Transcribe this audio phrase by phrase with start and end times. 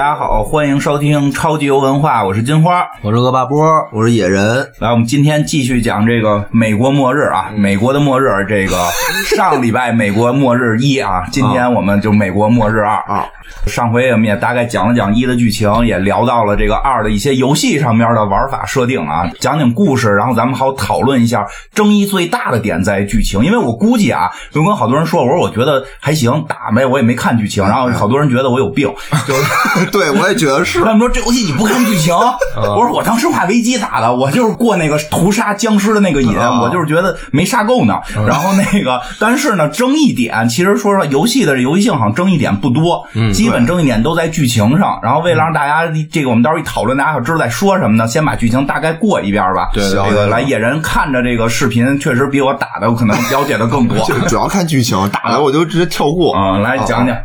[0.00, 4.66] 大家好，欢迎收听超级游文化，我是金花，我是恶霸波，我是野人。
[4.78, 8.24] 来，我们今天继续讲这个美国末日啊，美国的末日。
[8.48, 8.78] 这个
[9.26, 13.26] 上礼拜美国末日一啊， 今天我们就美国末日二啊。
[13.66, 28.88] 上回我们也大概讲了讲一的剧情，也聊到了这个二的一些游戏上面的玩法设定啊，讲讲故事，然后咱们好讨论一下争议最大的点在剧情，因为我估计啊，就跟好多人说，我说我觉得还行，打呗，我也没看剧情，然后好多人觉得我有病，
[29.26, 30.80] 就是 对我也觉得是。
[30.84, 37.98] 他们说这游戏你不看剧情，我说我当时怕危机打的，我就是过那个屠杀僵尸的那个瘾，我就是觉得没杀够呢。
[38.26, 44.98] 然后那个，但是呢，争议点其实说实话，游戏的游戏性好像争议点不多，基本争议点都在剧情上。
[45.02, 49.70] 然后为了让大家这个我们到时候一讨论，大家要知道在说什么呢，先把剧情大概过一遍吧。
[49.72, 53.98] 对，这个来野人看着这个视频，确实比我打的可能了解的更多。
[54.28, 56.36] 主要看剧情， 打的我就直接跳过。
[56.36, 57.16] 嗯，来讲讲。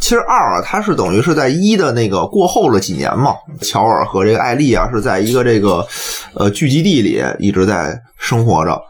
[0.00, 3.34] 其实二啊，它是等于是在一的那个过后了几年嘛。
[3.60, 5.86] 乔尔和这个艾丽啊，是在一个这个
[6.34, 8.80] 呃聚集地里一直在生活着。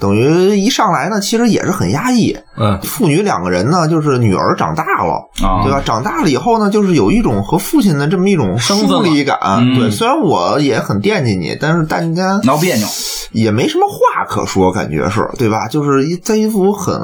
[0.00, 2.36] 等于一上来呢，其实也是很压抑。
[2.56, 5.28] 嗯，父女两个人呢，就是女儿长大了，
[5.64, 5.82] 对吧？
[5.84, 9.36] 长大了以后呢，就是有一种和父亲的这么一种疏离感。
[9.74, 12.86] 对，虽然我也很惦记你，但是大家闹别扭，
[13.32, 15.66] 也没什么话可说，感觉是对吧？
[15.66, 16.94] 就是在一幅很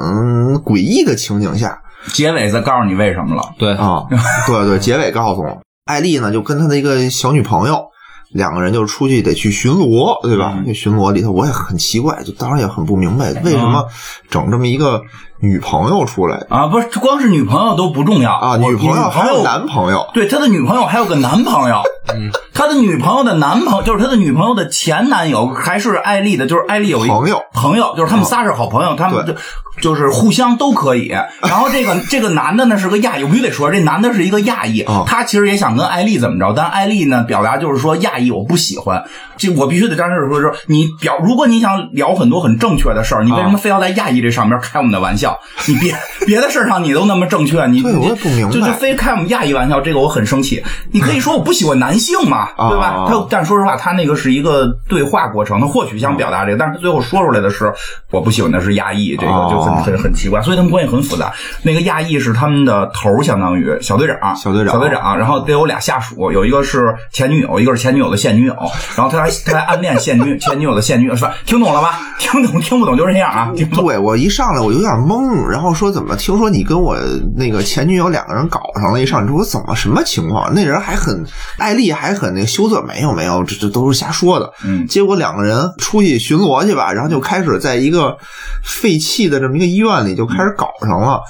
[0.63, 1.81] 诡异的情景下。
[2.13, 3.53] 结尾再告诉你为什么了。
[3.59, 4.03] 对啊，
[4.47, 7.85] 对对，结尾告诉我，艾丽呢就跟他的一个小女朋友
[8.31, 10.57] 两个人就出去得去巡逻，对吧？
[10.65, 13.85] 那巡逻里头我也很奇怪，就当然也很不明白为什么
[14.29, 15.01] 整这么一个
[15.39, 16.67] 女朋友出来啊？
[16.67, 21.81] 不是，光是女朋友都不重要啊，女朋友还有男朋友，对，他的女朋友还有个男朋友，
[22.53, 29.33] 他的女朋友的男朋友就是他的女朋友的前男友，还是艾丽的，就是艾丽有一朋友，朋友就是他们仨是好朋友，他们就。
[29.81, 31.07] 就是互相都可以，
[31.41, 39.03] 然后这个 这个男的呢是个亚裔，我必须得说，这男的是一个亚裔，他其实也想跟艾丽怎么着，但艾丽呢表达就是说亚裔我不喜欢，
[39.37, 45.37] 这我必须得当时说说你表，如果你想聊很多很正确的事儿，你为什么非要在亚裔这上面开我们的玩笑？
[45.67, 45.93] 你别
[46.25, 50.63] 别的事儿上你都那么正确，你我也不明白，就就非开我们亚裔玩笑，这个我很生气。
[50.91, 53.05] 你可以说我不喜欢男性嘛，对吧？
[53.07, 57.73] 他但说实话，他那个是一个对话过程，他或许想表达这个，但是最后说出来的是
[58.11, 59.64] 我不喜欢的是亚裔，这个就。
[59.65, 61.33] 很很很奇怪，所以他们关系很复杂。
[61.63, 65.17] 那个亚裔是他们的头，相当于小队长，小队长，小队长。
[65.17, 68.55] 然后得有俩下属，有一个是前女友，一个是前女友的现女友。
[68.95, 71.33] 然后他还他还暗恋现女 前女友的现女友，是吧？
[71.45, 71.99] 听懂了吧？
[72.19, 73.51] 听懂听不懂就这样啊。
[73.55, 76.95] 对我一上来我有点懵，然后说怎么听说你跟我
[77.35, 79.01] 那个前女友两个人搞上了？
[79.01, 80.53] 一上你说我怎么什么情况？
[80.53, 81.25] 那人还很
[81.57, 84.53] 艾丽还很那个羞涩，没有没有，这这都是瞎说的。
[84.63, 88.17] 嗯，结果两个人出去巡逻去吧，然后就开始在一个
[88.63, 89.54] 废弃的这么。
[89.55, 91.21] 一个医院里就开始搞上了，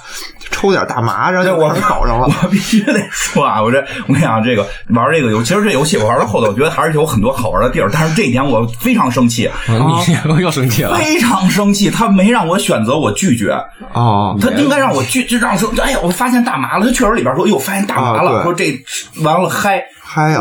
[0.50, 2.28] 抽点大麻，然后就开始搞上了。
[2.42, 7.88] 我必须得说啊，我这我跟你讲，这个玩这个游，其实这游戏我玩到后头，我觉得还是有很多好玩的地儿。
[7.92, 11.90] 但是这一点我非常生气，你又生气了，非常生气。
[11.90, 13.52] 他没让我选择，我拒绝
[13.92, 14.34] 啊。
[14.40, 16.86] 他应该让我拒，就让说，哎呀，我发现大麻了。
[16.86, 18.78] 他确实里边说，哎呦，发现大麻了，说这
[19.22, 19.82] 完了嗨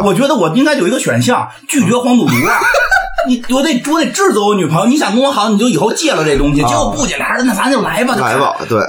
[0.04, 2.60] 我觉得我应该有一个选项，拒绝黄赌毒啊。
[3.28, 6.62] 你我得我得制走我女朋友，你想跟我好，你就以后戒了这东西。
[6.62, 8.54] 结果不戒，俩人那咱就来吧，来吧。
[8.70, 8.80] 对，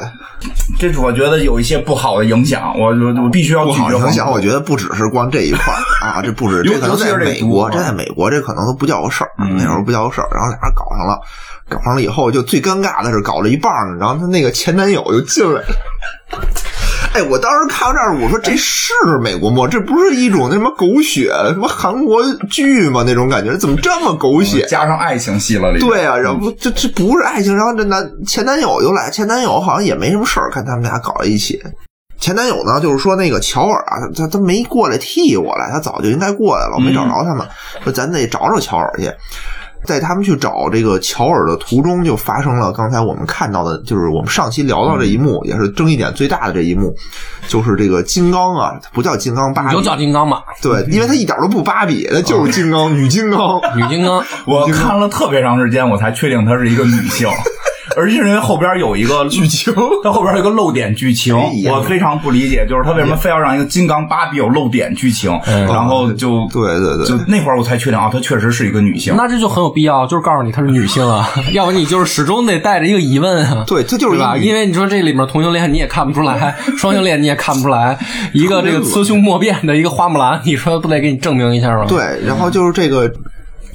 [0.79, 3.97] 这是我觉得有一些不好的影响，我我我必须要拒绝。
[3.97, 10.29] 影响我觉得不只是光这一块啊，这不止，这可能在美国，这在美国这可能都不叫个事儿，那时候不叫个事儿。
[10.31, 11.19] 然后俩人搞上了，
[11.71, 15.67] 搞上了以后就最尴尬的是搞了一半呢，然后他那个前男友就进来了。
[17.17, 19.67] 哎，我当时看到这儿，我说这是美国吗？
[19.67, 23.03] 这不是一种那什么狗血什么韩国剧吗？
[23.07, 24.67] 那种感觉怎么这么狗血？
[24.67, 25.81] 加上爱情戏了里。
[25.81, 31.59] 对啊，然后这这不是爱情，然后这男前男友又来，前男友好像也没什么事儿，看他们俩搞在一起。
[32.21, 37.49] 前男友呢，就是说那个乔尔啊，他他没过来替我来，他早就应该过来了，我没找着他们，
[37.83, 39.11] 说咱得找找乔尔去。
[39.87, 46.95] 在他们去找这个乔尔的途中，就发生了刚才我们看到的，就是我们上期聊到这一幕，也是争议点最大的这一幕，
[47.49, 50.43] 就是这个金刚啊，不叫金刚芭比，就叫金刚吧？
[50.61, 54.23] 对，因为它一点都不芭比，它就是金刚，女金刚， 女金刚。
[54.45, 57.29] 我看了特别长时间，我才确定她是一个女性。
[57.97, 59.73] 而且因为后边有一个 剧情，
[60.03, 61.37] 它后边有一个漏点剧情，
[61.71, 69.15] 我非常不理解，就是他为什么非要让一个金刚芭比有漏点剧情，然后就对对对，就那会儿我才确定啊，她确实是一个女性。
[69.17, 73.65] 那这就很有必要，就是告诉你她是女性啊，要不你就是始终得带着一个疑问啊。
[73.67, 74.37] 对，这就是吧？
[74.37, 77.99] 因为你说这里面同性恋你也看不出来，双性恋你也看不出来，
[78.33, 81.85] 一个这个雌雄莫辨的一个花木兰，你说不得给你证明一下吗？
[81.89, 83.11] 对，然后就是这个。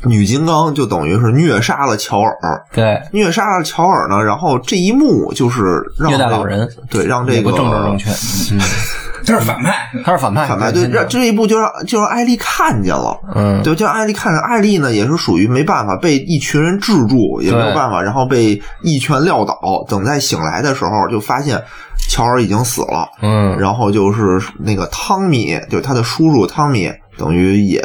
[0.04, 4.24] 女金刚就等于是虐杀了乔尔，对，虐杀了乔尔呢。
[4.24, 8.10] 然后这一幕就是虐待老人，对，让这个政治正确，
[9.26, 19.60] 他是反派，他是反派，反派对，这这一步就让就让艾丽看见了，嗯，对，就让艾丽看见，艾丽呢也是属于没办法被一群人制住，也没有办法，然后被一拳撂倒。
[19.88, 21.62] 等再醒来的时候，就发现
[22.10, 27.84] 乔尔已经死了，嗯，然后就是那个汤米，就是他的叔叔汤米，等于也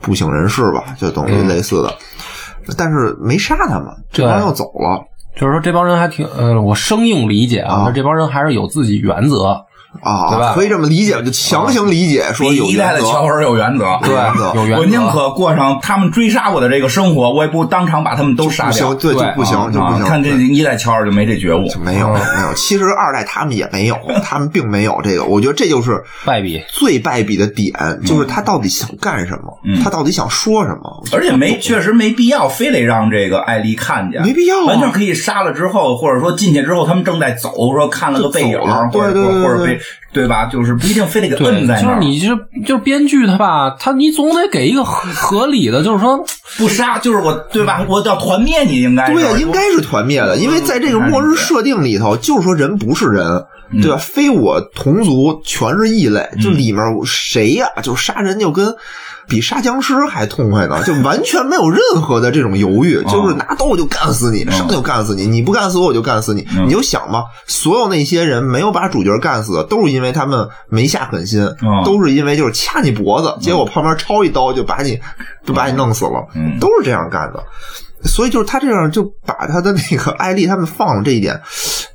[0.00, 1.94] 不省人事吧，就等于类似的，
[2.76, 4.46] 但是没杀他们，这帮对。
[4.46, 5.04] 又走了。
[5.38, 7.92] 就是说这帮人还挺，呃，我生硬理解啊，啊。
[7.94, 9.64] 这帮人还是有自己原则，
[10.02, 13.98] 啊，对吧可以这么理解，就强行理解说有一代的乔尔有原则。
[14.02, 14.80] 对原则有原则。
[14.80, 19.12] 我宁可过上他们追杀我的这个生活，我也不当场把他们都杀掉不行，。
[19.12, 20.04] 对，就不行，就不行。
[20.04, 25.24] 啊看这一代乔尔就没这觉悟，没有没有，其实二代他们也没有，他们并没有这个。
[25.24, 27.72] 我觉得这就是败笔，最败笔的点，
[28.06, 38.58] 就是他到底想干什么，嗯他到底想说什么，而且没确实没必要非得让这个艾丽看见，没必要啊完全可以杀了之后，或者说进去之后他们正在走，说看了个背影，
[38.92, 39.77] 或者对对对对或者被
[40.12, 40.46] 对吧？
[40.46, 42.34] 就是不一定非得给摁在那儿，是你就
[42.66, 46.24] 就是编剧他吧，他你总得给一个合合理的，就是说，
[46.56, 47.84] 不杀，就是我对吧？
[47.88, 53.96] 我要团灭你，应该对呀，应该是团灭的，因为在这个末日设定里头，就是说人不是人，对吧？
[53.96, 57.66] 非我同族全是异类，就里面谁呀？
[57.82, 58.74] 就杀人就跟。
[59.30, 66.48] 比杀僵尸还痛快呢， 就完全没有任何的这种犹豫，就是拿刀我就干死你，上就干死你，你不干死我我就干死你。
[66.64, 71.46] 你就想吧，所有那些人没有把主角干死，都是因为他们没下狠心，
[71.84, 74.98] 都是因为就是掐你脖子，结果旁边抄一刀就把你
[75.44, 76.26] 就把你弄死了，
[76.58, 77.44] 都是这样干的。
[78.06, 81.38] 所以就是他这样就把他的那个艾丽他们放了这一点，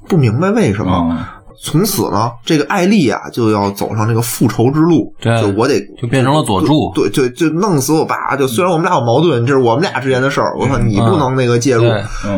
[0.08, 1.18] 不明白为什么。
[1.64, 8.36] 嗯从此呢，这个艾丽啊就要走上这个复仇之路，对就我得就变成了佐助对，就就弄死我爸。
[8.36, 11.84] 就虽然我们俩有矛盾，这是我们俩之间的事儿，我说你不能那个介入，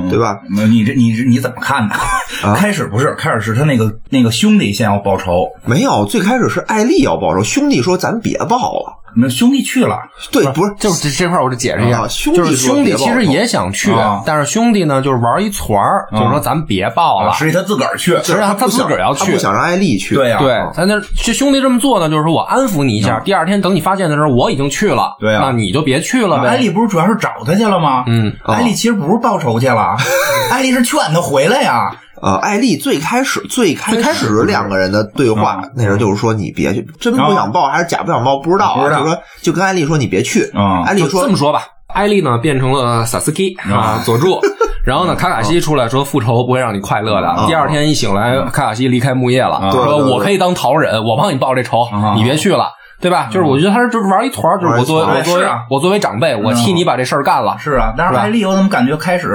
[0.09, 0.39] 对吧？
[0.69, 1.95] 你这你你怎么看呢？
[2.55, 8.93] 开始不是，开始是他那个那个兄弟先要报仇，没有，最开始是艾丽要报仇，兄弟说咱别报了。
[9.17, 9.97] 那兄弟去了，
[10.31, 19.25] 对，不是，就是这这块儿我就解释一下，啊兄弟就是兄弟其实也想去啊，但是兄弟呢就是玩一团儿，就是说咱别报了，实际他自个儿去，实际上他自个儿要去。
[19.25, 19.37] 他不。
[19.37, 20.15] 想让艾丽去。
[20.15, 25.43] 对呀，对，咱那这兄弟这么做呢，就是说我安抚你一下，第二天等你发现的时候，我已经去了，对啊。
[25.45, 26.49] 那你就别去了呗。
[26.49, 28.03] 艾丽不是主要是找他去了吗？
[28.07, 29.95] 嗯，艾丽其实不是报仇去了，
[30.51, 31.95] 艾丽是劝他回来呀。
[32.21, 41.61] 呃，艾丽最开始最开始始两个人的对话嗯，那时候就是说你别去，真不想报还是假不想报不知道啊，不知道就说就跟艾丽说你别去，嗯艾丽说这么说吧，
[41.93, 44.39] 艾丽呢变成了萨斯基啊，佐助。
[44.85, 47.47] 然后呢，卡卡西出来说复仇不会让你快乐的。
[47.47, 52.69] 第二天一醒来，卡卡西离开木叶了，说我可以当逃人，我帮你报这仇啊，你别去了。
[53.01, 53.27] 对吧？
[53.31, 57.55] 就是我觉得他是就是玩一团，就是我作为我作为我作为长辈，我替你把这事儿干了。
[57.59, 59.27] 是啊，但是艾丽，我怎么感觉开始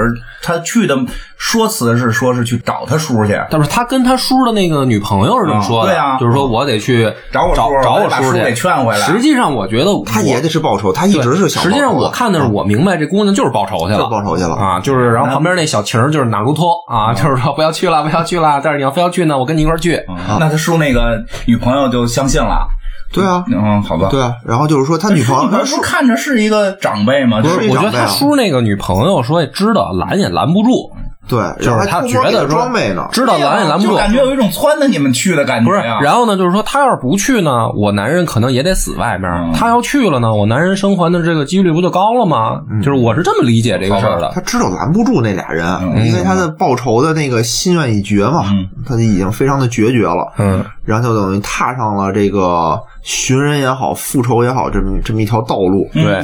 [0.43, 0.97] 他去的
[1.37, 11.63] 说辞是说是去找他叔去，但是他跟他叔的那个女朋友是这么说的，嗯对啊就是说我得去找我叔找找我叔叔去，给劝回来实际上，我觉得他也得是报仇，他一直是想。
[11.63, 19.99] 实际上，我看的是我明白这姑娘就是报仇去了，就是报仇去了啊，就是然后旁边那小情就是哪如托啊， 就是说不要去了，不要去了，但是你要非要去呢，我跟你一块儿去。
[20.39, 22.67] 那他叔那个女朋友就相信了。
[23.11, 24.07] 对啊，嗯，好吧。
[24.09, 27.41] 对啊，然后就是说他女朋友， 他叔看着是一个长辈吗？
[27.41, 30.91] 不是，就是我觉得他叔那个女朋友说知道拦也拦不住，
[31.27, 33.97] 对，就是他觉得说装备呢，知道拦也拦不住就。
[33.97, 39.29] 感觉有一种撺掇你们去的感觉不是，然后呢，就是说他要是不去呢，我男人可能也得死外面。
[39.29, 42.61] 嗯他要去了呢，我男人生还的这个几率不就高了吗？
[42.81, 44.31] 就是我是这么理解这个事儿的。
[44.33, 56.21] 他知道拦不住那俩人，嗯因为他的报仇的那个心愿已决嘛，嗯他就已经非常的决绝了，嗯，然后就等于踏上了这个寻人也好，复仇也好，这么这么一条道路，对，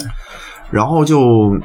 [0.70, 1.58] 然后就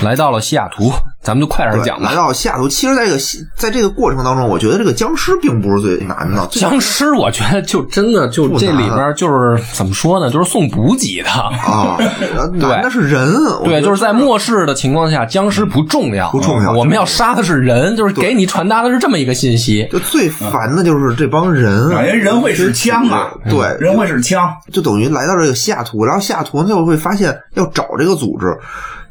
[0.00, 0.90] 来到了西雅图，
[1.22, 2.08] 咱们就快点讲吧。
[2.08, 2.16] 来。
[2.16, 2.68] 到西雅图。
[2.68, 11.30] 其实，在这个西在这个过程当中，我觉得这个僵尸并不是最难的，僵尸，我觉得就真的就这里边就是怎么说呢，就是送补给的。
[11.30, 11.96] 啊，
[12.58, 19.88] 对，那是人，对，就是在末世的情况下，僵尸不重要，不重要我们要杀的是人，就是给你传达的是这么一个信息。
[19.90, 24.50] 就最烦的就是这帮人，感觉人会使枪啊，对，人会使枪。
[24.72, 28.46] 就等于来到这个西雅图，然后西雅图就会发现要找这个组织，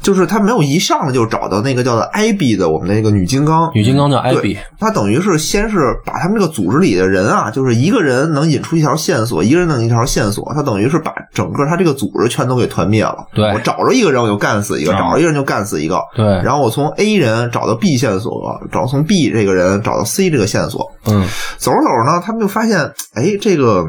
[0.02, 3.70] 就是他没有一上来就找到那个叫做艾比的我们的那个女金刚。
[3.74, 13.26] 女金刚叫艾比对，，他等于是先是把他们这个组织里的人啊，就是一个人能引出一条线索，一个人弄一条线索，他等于是把整个他这个组织全都给团灭了。
[13.34, 16.00] 对我找着一个人我就干死一个，啊找着一个人就干死一个。
[16.16, 21.28] 对然后我从 A 人找到 B 线索，找从 B 这个人找到 C 这个线索，嗯，
[21.58, 22.80] 走着走着呢，他们就发现，
[23.16, 23.86] 哎，这个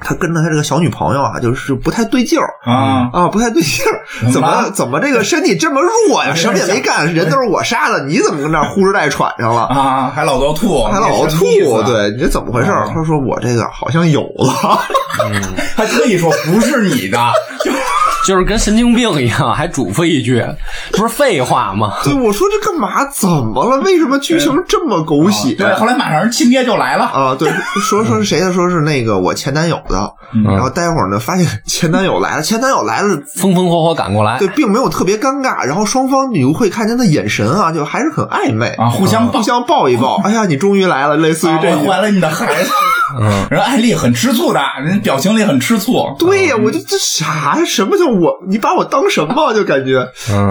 [0.00, 2.48] 他跟着他这个小女朋友啊，就是不太对劲儿。
[2.64, 3.10] 啊。
[3.12, 6.34] 啊，不太对劲儿，怎么怎么这个身体这么弱呀？
[6.34, 9.62] 什么也没干，人都是我杀的，你怎么跟那呼哧带喘上了？
[9.66, 11.44] 啊， 还老要吐，还老吐，
[11.82, 12.68] 对，你这怎么回事？
[12.94, 14.80] 他说我这个好像有了，
[15.76, 17.18] 他特意说不是你的，
[18.28, 18.38] 就。
[18.38, 20.40] 是跟神经病一样，还嘱咐一句，
[20.92, 21.94] 不是废话吗？
[22.04, 23.04] 对，我说这干嘛？
[23.06, 23.82] 怎么了？
[23.82, 25.56] 为什么剧情这么狗血？
[25.56, 27.34] 对，后来马上亲爹就来了啊！
[27.36, 28.52] 对，说说是谁的？
[28.52, 30.14] 说是那个我前男友的。
[30.44, 35.66] 然后待会儿呢，发现前男友来了，前男友来了，风风火火赶过来，对，并没有特别尴尬。
[35.66, 40.20] 然后双方你会看见的眼神啊，就还是很暧昧啊，互相互相抱一抱。
[40.22, 42.70] 哎呀，你终于来了，类似于这，怀了你的孩子。
[43.20, 46.14] 嗯，人艾丽很吃醋的，人表情里很吃醋。
[46.18, 47.64] 对呀，我就这啥呀？
[47.64, 48.38] 什么叫我？
[48.48, 49.54] 你把我当什么？
[49.54, 50.06] 就感觉，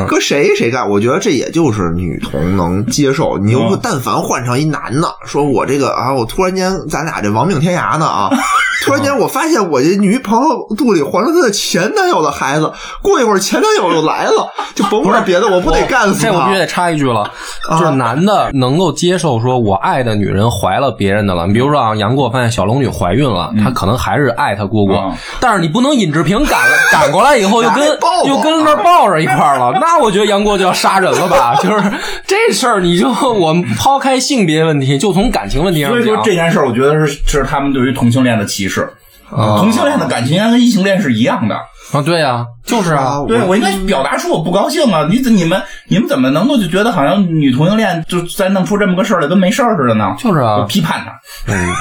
[0.08, 0.90] 搁谁谁干？
[0.90, 3.38] 我觉得这也就是女同能接受。
[3.38, 8.30] 你又但凡换成一男的，说我这个啊，我突然间咱俩这亡命天涯呢啊，
[8.84, 12.72] 突然间我发现我这女朋友肚里怀了她的前男友的孩子，
[13.02, 16.32] 过一会儿前男友又来了，就甭管别的，我不得干死他？
[16.32, 17.32] 这我必须得插一句了，
[17.70, 22.47] 就是男的能够接受说我爱的女人怀了别人的了，你比如说啊，杨过发现。
[22.50, 24.94] 小龙女怀孕了，她可能还是爱她姑姑，
[25.40, 26.60] 但是你不能尹志平赶
[26.92, 27.88] 赶过来以后又跟
[28.28, 31.56] 又跟那抱着一块了， 那我觉得杨过就要杀人了吧？
[31.62, 31.92] 就是
[32.26, 38.92] 这事儿，你就我们抛开性别问题，就从感情问题上讲，所以说这件事儿，我觉得是是他们对于同性恋的歧视。
[39.30, 41.56] 同性恋的感情跟异性恋是一样的
[41.92, 45.06] 啊，对呀，就是啊，对我应该表达出我不高兴啊！
[45.12, 50.16] 你你们你们怎么能够就觉得好像女同性恋就再弄出这么个事儿来跟没事儿似的呢？
[50.18, 51.12] 就是啊，我批判他。
[51.52, 51.74] 嗯。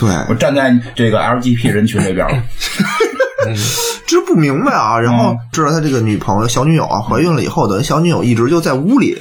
[0.00, 2.42] 对，我站在这个 LGBT 人群这边了，
[4.06, 4.98] 这不明白啊。
[4.98, 9.16] 然后知道他这个女朋友小女友啊怀孕了以后，等于小女友一直就在屋里，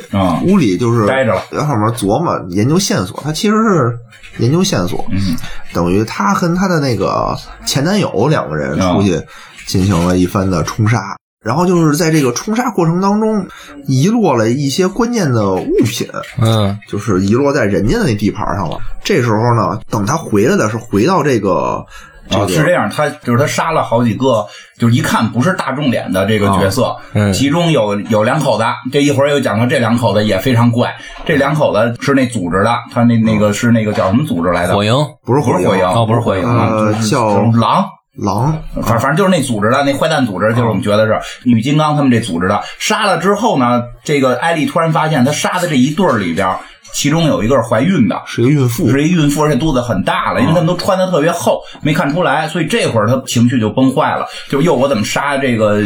[0.46, 3.22] 屋里就是待着了，在上面琢磨研究线索。
[3.24, 3.98] 他其实是
[4.38, 5.36] 研究线索，嗯，
[5.74, 9.22] 等于他跟他的那个前男友两个人出去
[9.66, 11.18] 进行了一番的冲杀。
[11.42, 13.48] 然后就是在这个冲杀过程当中，
[13.88, 16.08] 遗落了一些关键的物品，
[16.42, 18.78] 嗯，就是遗落在人家的那地盘上了。
[19.04, 21.86] 这时候呢，等他回来的是回到这个，
[22.30, 24.46] 啊，是这样，他就是他杀了好几个，
[24.78, 30.94] 就是一看不是大众脸的这个角色，嗯，其中有有两口子，这一会儿又讲到这两口子也非常怪，
[31.26, 34.74] 这两口子是那组织的，他那那个是那个叫什么组织来的？
[34.76, 34.94] 火营
[35.26, 37.86] 不是火营哦，不是火营啊，叫狼。
[38.22, 42.62] 狼，反反正就是那组织的那坏蛋组织，就是我们觉得是女金刚他们这组织的。
[42.78, 46.48] 杀了之后呢，这个艾丽突然发现，她杀的这一对儿里边。
[46.92, 55.82] 其中有一个是怀孕的，是一个孕妇，是一孕妇，而且肚子很大了，因为他们都穿的特别厚，没看出来，所以这会儿他情绪就崩坏了，就又我怎么杀这个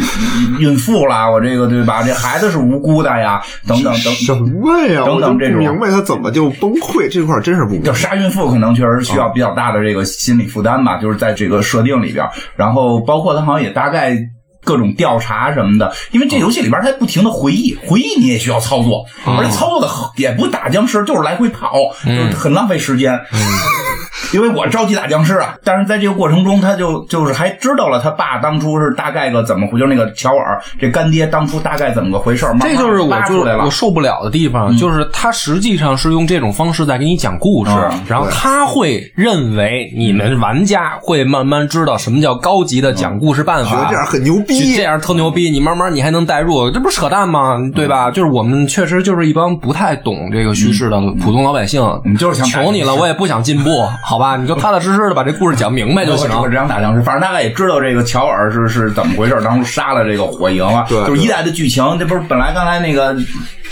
[0.60, 1.30] 孕妇啦？
[1.32, 2.02] 我这个对吧？
[2.04, 5.04] 这孩子是无辜的呀，等等等什么呀？
[5.06, 7.12] 等等这种，明白他怎么就崩溃？
[7.12, 14.18] 这块真是不就杀孕妇可能确实需要比较大的这个心理负担吧，就是在这个设定里边，然后包括他好像也大概。
[14.64, 21.74] 各种调查什么的，因为这游戏里边它不停的回忆，回忆你也需要操作，而且操作的也不打僵尸，就是来回跑，
[22.06, 23.20] 就是很浪费时间。
[24.32, 37.72] 因为我着急打僵尸啊，但是在这个过程中，他就就是还知道了他爸当初是大概个怎么回，就是那个乔尔这干爹当初大概怎么个回事这就是我就我受不了的地方，就是他实际上是用这种方式在给你讲故事，
[38.08, 47.58] 然后他会认为你们玩家会慢慢知道什么叫高级的讲故事办法，这样很牛逼，这样特牛逼，你慢慢你还能代入，这不是扯淡吗？
[47.74, 48.12] 对吧？
[48.12, 53.70] 就是我们确实就是一帮不太懂这个叙事的普通老百姓，你就是想求你了，我也不想进步，
[54.14, 54.38] 好吧？
[54.38, 56.30] 你就踏踏实实的把这故事讲明白就行。
[56.40, 60.86] 我这样打僵尸，反正大概也知道这个乔尔是是怎么回事，当初杀了这个火影了。
[60.88, 63.18] 对，就是一代的剧情，这不是本来刚才那个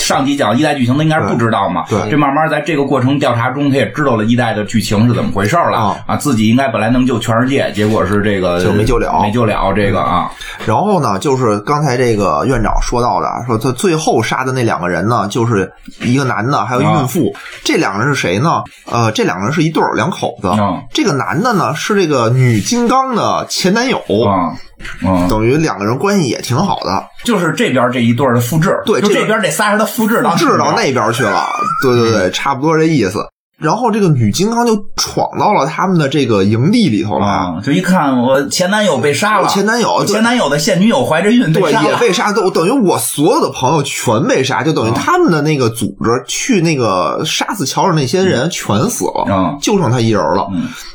[0.02, 1.86] 上集讲一代剧情，他应该是不知道嘛？
[1.88, 5.78] 对，这慢慢在这个过程调查中，他也知道了一代的剧情是怎么回事了
[6.08, 6.18] 啊！
[6.18, 10.30] 自己应该本来能救全世界，结果是这个就没救了，没救了这个啊。
[10.66, 17.34] 然后呢，就是刚才这个院长说到的，说他最后杀的那两个人呢，就是一个男的，还有孕妇。
[17.64, 18.64] 这两个人是谁呢？
[18.92, 20.52] 呃，这两个人是一对儿两口子。
[20.92, 24.58] 这个男的呢是这个女金刚的前男友啊，
[25.06, 31.46] 嗯，等于两个人关系也挺好的，就是这边这一对的复制，对，就这边这仨人的复制，复制到那边去了，
[31.84, 33.20] 对对对，差不多这意思。
[33.60, 50.50] 然后这个女金刚就闯到了他们的这个营地里头了，就一看我前男友被杀了，前男友前男友的现女友怀着孕，对，也被杀，都等于我所有的朋友全被杀，就等于他们的那个组织去那个杀死乔尔那些人全死了，就剩他一人了，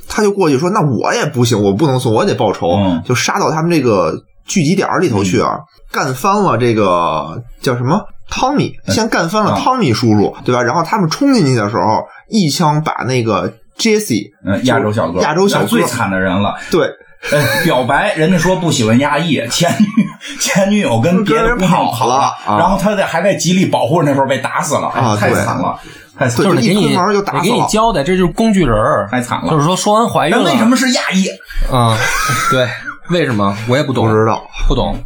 [0.09, 4.13] 他就过去说：“那我也不行，我不能送，我也得报仇。”就杀到他们这个
[4.45, 5.59] 聚集点里头去啊，
[5.97, 10.63] 干翻了这个叫什么汤米，先干翻了汤米叔叔，对吧？
[10.63, 11.83] 然后他们冲进去的时候。
[12.29, 13.49] 一枪把那个
[13.79, 15.67] Jesse，嗯，亚洲小哥，亚洲小哥。
[15.67, 16.57] 最惨的人了。
[16.73, 16.89] 对，
[17.31, 19.87] 呃表白，人家说不喜欢亚裔， 前女
[20.41, 22.59] 前女友跟别的姑娘跑跑了啊。
[22.59, 25.79] 然后他在还在极力保护着，那时候被打死了，哎太惨了，
[26.19, 29.07] 太惨了，就是得给你一推门就打给你死了交代，这就是工具人儿。
[29.09, 29.49] 太惨了。
[29.49, 31.29] 就是说，说完怀孕了，为什么是亚裔？
[31.73, 31.97] 啊？
[32.51, 32.69] 对，
[33.11, 33.57] 为什么？
[33.69, 34.99] 我也不懂，不知道，不懂。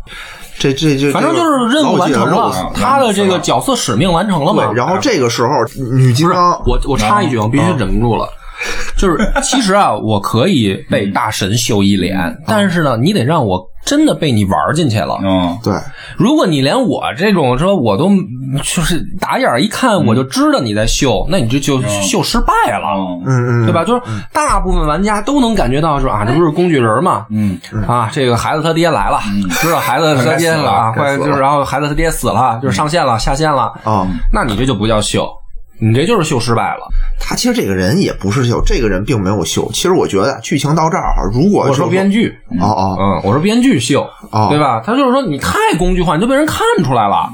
[0.61, 4.67] 这这这，反正就是任务完成了，他的这个角色使命完成了嘛。
[4.67, 5.49] 对，然后这个时候
[5.97, 8.29] 女金刚，我我插一句，我必须忍不住了。
[8.95, 15.19] 就是其实啊，我可以被大神秀一脸，但是呢，你得让我真的被你玩进去了。
[15.23, 15.75] 嗯，对，
[16.17, 18.11] 如果你连我这种说我都
[18.63, 22.87] 就是打眼一看我就知道你在秀，那你这就秀失败了。
[22.97, 23.23] 嗯。
[23.27, 23.85] 嗯嗯，对吧？
[23.85, 27.27] 就是大部分玩家都能感觉到说啊，这不是工具人嘛？
[27.31, 29.21] 嗯，啊，这个孩子他爹来了，
[29.61, 35.29] 知道孩子他爹了 啊，或者就是然后孩子他爹死了，就是上线了下线了啊，那你这就不叫秀，
[35.81, 36.89] 你这就是秀失败了。
[37.19, 39.71] 他其实这个人也不是秀，这个人并没有秀。
[39.73, 44.83] 其实我觉得剧情到这儿，如果我说编剧，哦哦，嗯，我说编剧秀，哦对吧？
[44.85, 47.29] 他就是说你太工具化，你就被人看出来了。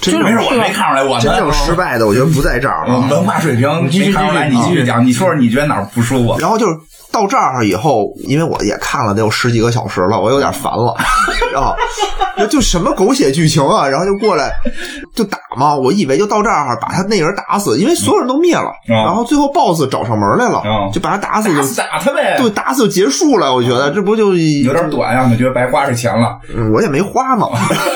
[0.00, 6.38] 真没事，我没看出来，我真正失败的，我觉得不在这儿文化水平继续没看出来，继续你继续讲，你说说你觉得哪儿不舒服？
[6.38, 6.74] 然后就是
[7.12, 10.94] 到这儿以后，因为我也看了得有十几个小时了，我有点烦了
[11.52, 11.74] 然后，
[12.48, 14.52] 就什么狗血剧情啊，然后就过来
[15.14, 23.52] 就打嘛，我以为就到这儿把他那人打死，因为所有人都灭了，嗯然后最后 BOSS 找上门来了，嗯就把他打死就打他呗，就，打死就结束了。
[23.54, 26.38] 我觉得这不就有点短呀，我觉得白花这钱了。
[26.54, 27.48] 嗯我也没花嘛，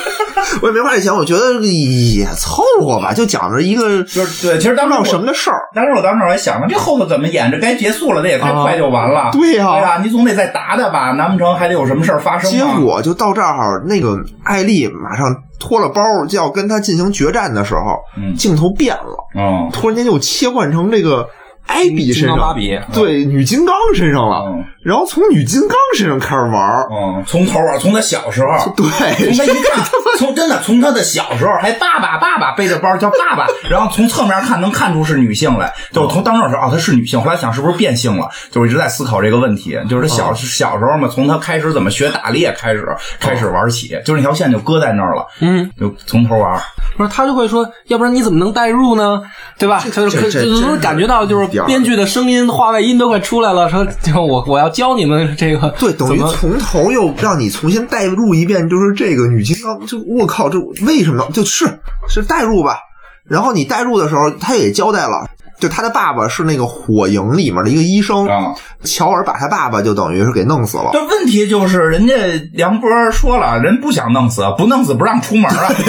[0.60, 5.56] 我也没花这钱，我觉得也凑合吧，就讲着一个就是对，其实当时我什么的事儿。
[5.74, 7.50] 当时我当时我还想着，这后头怎么演？
[7.50, 9.30] 这该结束了，这也太快就完了。
[9.32, 12.64] 对呀对呀，你总得再打打吧，难不成还得有什么事儿发生结？
[12.80, 15.26] 果就到这儿，那个艾丽马上
[15.58, 17.80] 脱了包就要跟他进行决战的时候，
[18.16, 18.34] 嗯。
[18.34, 21.26] 镜头变了，嗯，突然间就切换成这个
[21.66, 22.78] 艾比身上，芭比。
[22.92, 28.86] 对女金刚身上了，嗯然后从女金刚身上开始玩儿，嗯，从头啊，从他小时候， 对，
[29.34, 29.84] 从他一看，
[30.18, 42.86] 从真的从他的小时候还爸爸爸爸背着包叫爸爸， 然后从侧面看能看出是女性来，就是从当时说哦她是女性，后来想是不是变性了，就是一直在思考这个问题，就是他小、小时候嘛，从他开始怎么学打猎开始
[43.18, 46.60] 开始玩起，就是那条线就搁在那儿了，嗯，就从头玩，
[46.96, 49.22] 不是他就会说，要不然你怎么能代入呢？
[49.58, 49.80] 对吧？
[49.82, 62.78] 他就这这就能感觉到，就是编剧的声音、话外音都快出来了，说就我我要教你们这个 对，等于从头又让你重新代入一遍，就是这个女金刚，就我靠，这为什么就是是代入吧？
[63.24, 70.90] 然后你代入的时候，他也交代了，就他的爸爸是那个火营里面的一个医生，啊乔尔把他爸爸就等于是给弄死了。
[70.92, 72.14] 这问题就是人家
[72.52, 75.68] 梁波说了，人不想弄死，不弄死不让出门啊。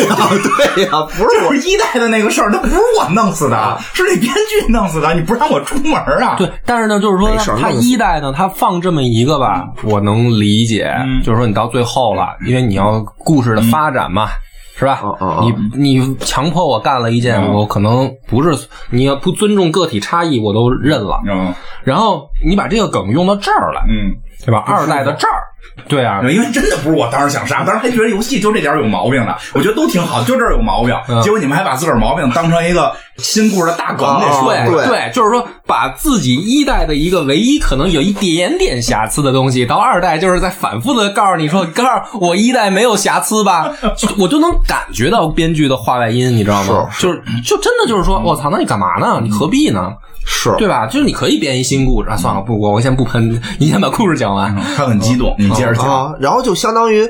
[0.75, 5.13] 对呀、 不是我是一代的那个事儿，那不是我弄死的，是那编剧弄死的。
[5.13, 6.35] 你不让我出门啊？
[6.37, 14.29] 对，但是呢，就是说他一代呢，他放这么一个吧，我能理解，嗯就是说你到最后了，因为你要故事的发展嘛。
[14.77, 14.99] 是吧？
[15.03, 21.21] 嗯嗯嗯你你强迫我干了一件，嗯我可能不是你要不尊重个体差异，我都认了。
[21.27, 24.63] 嗯然后你把这个梗用到这儿来，嗯，对吧？
[24.65, 25.39] 二代的这儿，
[25.89, 30.95] 对啊，因为真的不是我当时想杀，当时还觉得游戏就这点有毛病呢，我觉得都挺好，就这儿有毛病。
[31.09, 34.87] 嗯结果你们还把自个儿毛病当成一个新故事的大梗给说对出来。
[34.87, 46.87] 对就是说把自己一代的一个唯一可能有一点点瑕疵的东西，到二代就是在反复的告诉你说，告诉我一代没有瑕疵吧， 就我就能感觉到编剧的话外音，你知道吗？
[46.91, 49.19] 是就是就真的就是说，我操，那你干嘛呢？
[49.21, 49.93] 你何必呢？
[50.25, 50.85] 是对吧？
[50.87, 54.53] 就是你可以编一新故事啊，算了，不，我我先不喷， 你先把故事讲完。
[54.75, 55.85] 他很激动，你接着讲。
[55.85, 57.07] 啊，然后就相当于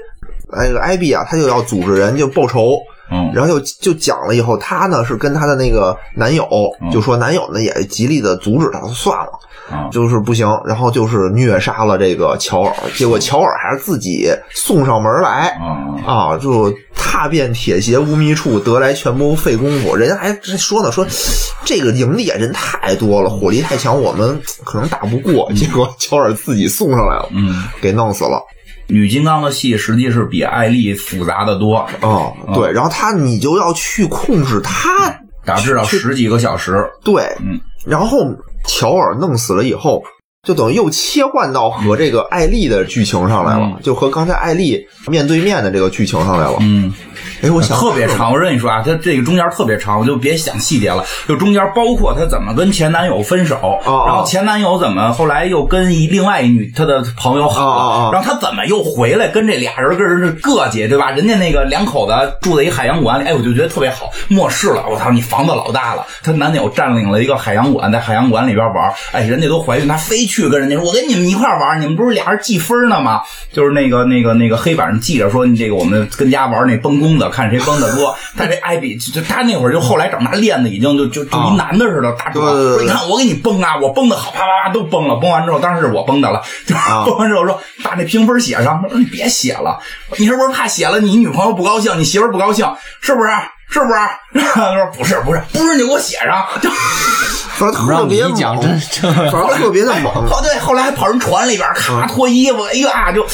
[0.51, 2.77] 那个艾比啊，他就要组织人就报仇。
[3.11, 6.43] 嗯然后就就讲了以后，她呢是跟她的那个男友，
[6.81, 9.37] 嗯就说男友呢也极力的阻止她，算了，啊
[9.91, 15.57] 就是不行，然后就是虐杀了这个乔尔，结果乔尔还是自己送上门来
[16.05, 19.95] 啊啊，就踏遍铁鞋无觅处，得来全不费功夫。
[19.95, 21.05] 人家还说呢，说
[21.63, 25.51] 这个营地啊人太多了，火力太强，我们可能打不过。
[25.53, 28.41] 结果乔尔自己送上来了，嗯，给弄死了。
[28.87, 35.11] 女金刚的戏实际是比艾丽复杂的多，哦，对，然后他你就要去控制他，
[35.43, 36.87] 打至少十几个小时。
[37.03, 38.19] 对，嗯，然后
[38.67, 40.03] 乔尔弄死了以后，
[40.45, 46.55] 就等于又切换到和这个艾丽的剧情上来了，嗯就和刚才艾丽面对面的这个剧情上来了。
[46.61, 46.93] 嗯，
[47.41, 48.31] 哎，我想特别长。
[48.31, 51.03] 我跟你说啊，它这个中间特别长，我就别想细节了。
[51.27, 53.55] 就中间包括她怎么跟前男友分手，
[53.85, 61.11] 哦然后前男友怎么后来又跟一另外一女她的朋友好了，然后她怎么又回来跟这俩人跟人膈气，对吧？
[61.11, 64.11] 人家那个两口子住在一海洋馆里，哎，我就觉得特别好。
[64.27, 66.05] 末世了，我操，你房子老大了。
[66.23, 73.21] 她男友占领了一个海洋馆，在海洋馆里边玩，哎，人家都怀孕，她非去跟人家说，我跟你们一块玩，你们不是俩人记分呢吗？
[73.51, 78.15] 就是那个那个那个黑板上记着说，你这个我们跟家玩那崩弓子，看谁崩的多。
[78.37, 82.45] 他这艾比，就他那会儿就后来长大练的已经就就就一男的似的，大壮。
[82.45, 85.15] 说你看我给你崩啊，我崩的好，啪啪啪都崩了。
[85.15, 86.41] 崩完之后，当然是我崩的了。
[86.65, 88.81] 就崩完之后说，把那评分写上。
[88.89, 89.79] 说你别写了，
[90.17, 92.65] 你是不是怕写了你女朋友不高兴，你媳妇不高兴，
[93.01, 93.29] 是不是？
[93.67, 94.49] 是不是？
[94.53, 96.45] 他 说不是，不是，不是，你给我写上。
[97.59, 98.79] 就反正特别讲真，
[99.31, 100.13] 反正特别的猛。
[100.29, 103.25] 哦，对，后来还跑人船里边，咔脱衣服，哎呀，就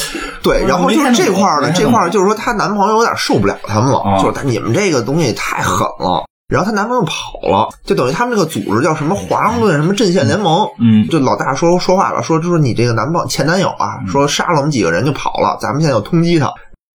[0.42, 0.64] 对。
[0.66, 6.24] 然后就是这块呢，这块就是说她男朋友有点受不了他们了，就是你们这个东西太狠了。
[6.48, 10.68] 然后她男朋友跑了，就等于他们这个组织叫什么华盛顿什么阵线联盟。
[10.78, 16.52] 嗯，就老大说说话了，说就是你这个男朋前男友啊，说杀了我们几个人就跑了，咱们现在要通缉他。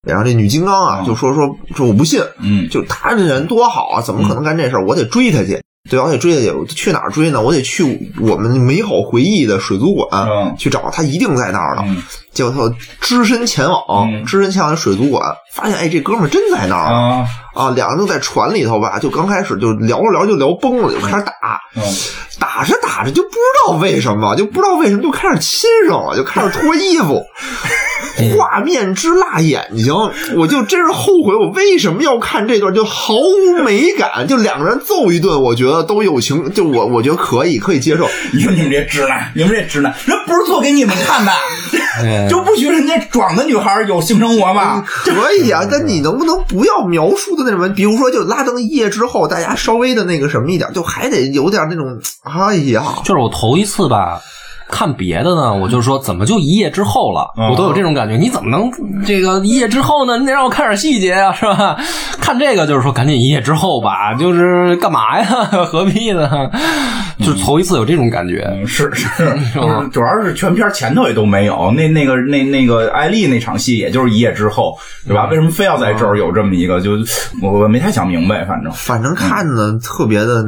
[0.08, 4.86] 然后这女金刚啊，就说说说我不信，嗯，就他这人多好啊，怎么可能干这事儿？
[4.86, 6.06] 我得追他去，对吧？
[6.06, 7.42] 我得追他去，去哪儿追呢？
[7.42, 11.84] 我得去我们美好回忆的水族馆去找他，一定在那儿呢。
[12.38, 17.26] 结果他只身前往，只身前往水族馆，发现哎，这哥们儿真在那儿啊！
[17.56, 21.60] 啊，两个人就在船里头吧，就刚开始就聊着聊就聊崩了，就开始打，
[22.40, 27.26] 打着打着就不知道为什么，就不知道为什么就开始亲上了，就开始脱衣服。
[28.38, 29.94] 画面之辣眼睛，
[30.36, 34.28] 我就真是后悔，我为什么要看这段，就毫无美感。
[34.28, 38.08] 就两个人揍一顿，我觉得都有情，就我我觉得可以，可以接受。
[38.34, 41.32] 你 说你们这直男，你们这直男，人不是做给你们看的，
[42.30, 44.84] 就不许人家壮的女孩有性生活吗？
[45.04, 47.70] 可以啊，但你能不能不要描述的那什么？
[47.70, 54.22] 比如说，就拉登一夜之后，大家稍微的那个什么一点，就还得有点那种，哎呀，就是我头一次吧。
[54.70, 58.16] 看别的呢，我就说怎么就一夜之后了，我都有这种感觉。
[58.18, 58.70] 你怎么能
[59.06, 60.18] 这个一夜之后呢？
[60.18, 61.78] 你得让我看点细节呀，是吧？
[62.20, 65.26] 看这个就是说赶紧一夜之后吧，就是干嘛呀？
[65.66, 66.30] 何必呢？
[67.24, 69.08] 就头一次有这种感觉，是是，
[69.92, 71.72] 主要是全片前头也都没有。
[71.72, 74.78] 那那个那那个艾丽那场戏，也就是一夜之后，
[75.08, 75.26] 对吧？
[75.26, 76.80] 为什么非要在这儿有这么一个？
[76.80, 76.92] 就
[77.42, 80.46] 我我没太想明白，反正反正看的特别的，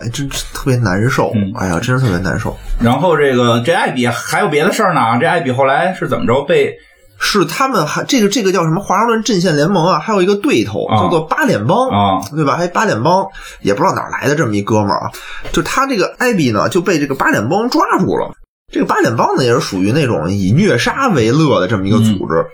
[0.00, 1.32] 哎，真特别难受。
[1.54, 2.56] 哎呀，真是特别难受。
[2.80, 3.60] 然后这个。
[3.60, 5.18] 这艾比还有别的事儿呢？
[5.20, 6.76] 这艾比后来是怎么着被？
[7.18, 9.98] 是他们还这个这个叫什么华盛顿阵线联盟啊？
[9.98, 12.56] 还有一个对头叫做八脸帮啊，对吧？
[12.56, 13.26] 还八脸帮
[13.62, 15.10] 也不知道哪来的这么一哥们儿啊。
[15.50, 18.34] 就他这个艾比呢，就被这个八脸帮抓住了。
[18.70, 22.44] 这个八脸帮呢，也是属于那种以虐杀为乐的这么一个组织。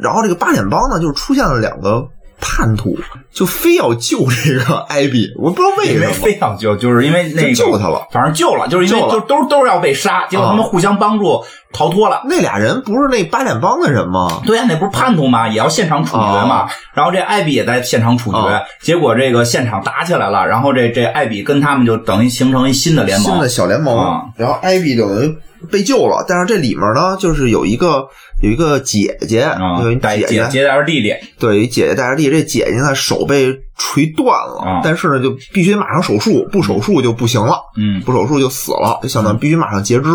[0.00, 2.08] 然后这个八脸帮呢，就出现了两个。
[2.40, 2.96] 叛徒
[3.32, 12.22] 就非要救这个艾比，我不知道为什么非要救，就是因为那个救他了，反正救了，就是因为就都都是要被杀，结果他们互相帮助逃脱了。
[12.24, 14.40] 那俩人不是那八脸帮的人吗？
[14.44, 15.48] 对呀，那不是叛徒吗？
[15.48, 16.68] 也要现场处决嘛。
[16.94, 24.30] 然后这艾比也在现场处决，结果这个现场打起来了，然后这这艾比跟他们就等于形成一新的联盟，新的小联盟。
[24.36, 25.36] 然后艾比等于
[25.70, 28.08] 被救了，但是这里面呢，就是有一个。
[28.40, 29.50] 有一个姐姐，
[29.82, 32.30] 有一姐姐姐带着弟弟，对，姐姐带着弟弟。
[32.30, 37.60] 这姐姐呢，手被锤断了，但是呢，就必须马上手术，不手术就不行了。
[37.76, 40.10] 嗯，不手术就死了，就相当于必须马上截肢。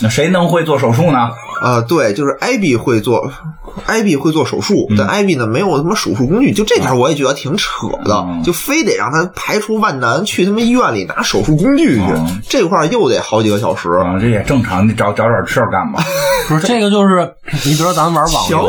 [0.00, 1.30] 那谁能会做手术呢？
[1.60, 3.32] 啊，对，就是艾比会做，
[3.86, 12.02] 艾比会做手术，但艾比呢没有什么手术工具，就这点我也觉得挺扯的，就非得让他排除万难去他妈医院里拿手术工具去，
[12.48, 13.88] 这块又得好几个小时。
[14.20, 16.00] 这也正常，你找找点事儿干吧。
[16.46, 17.34] 不是这个就是。
[17.64, 18.66] 你比如说，咱们玩网游，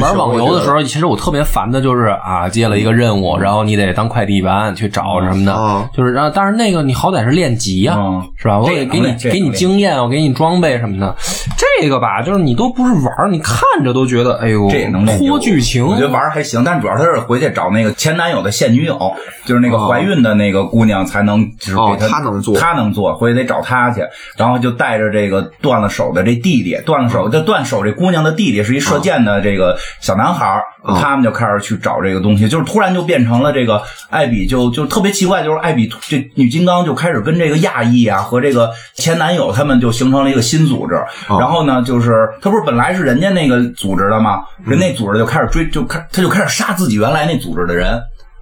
[0.00, 7.96] 玩网游的时候，其实我特别烦的就是啊，接了一个任务，然后你得当快递员去找什么的，就是然后，但是那个你好歹是练级呀，
[8.36, 8.58] 是吧？
[8.58, 11.14] 我得给你给你经验，我给你装备什么的。
[11.56, 15.86] 这个吧，就是你都不是玩，你看着都觉得，哎呦，这也能拖剧情。
[15.86, 24.02] 我觉得玩还行，但主要他是回去找那个前男友的现女友，就是那个怀孕的那个姑娘才能，就是给他能做，他能做，回去得找他去，
[24.36, 28.60] 然后就带着这个断了手的这弟弟，断了手就断手这姑娘的弟弟。
[28.62, 40.94] 是一射箭的这个小男孩他们就开始去找这个东西，就是突然就变成了这个艾比，就就特别奇怪，就是艾比这女金刚就开始跟这个亚裔啊和这个前男友他们就形成了一个新组织，
[41.28, 44.42] 然后呢，就是他不是本来是人家那个组织的吗？
[44.64, 48.00] 人那组织就开始追，就开他就开始杀自己原来那组织的人。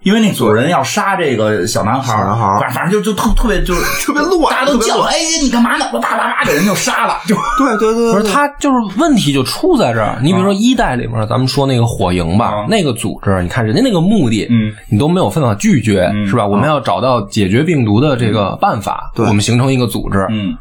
[0.08, 2.14] 因为那主人要杀这个小男孩，
[2.58, 5.84] 反正反正就就特特别就 是特别乱，大家都叫，哎，你干嘛呢？
[5.92, 10.16] 我叭叭叭给人就杀了，就对对对，不是他就是问题就出在这儿。
[10.22, 16.46] 你比如说一代里面，咱们说那个火营吧，那个组织，你看人家那个目的，嗯，你都没有办法拒绝，是吧？
[16.46, 20.56] 我们要找到解决病毒的这个办法，我们形成一个组织，嗯。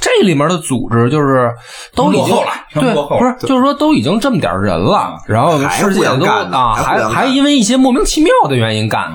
[0.00, 1.50] 这里面的组织就是
[1.94, 9.10] 都落后了对，不是就是说都已经这么点人了，然后事件都啊，还还因为一些莫名其妙的原因干。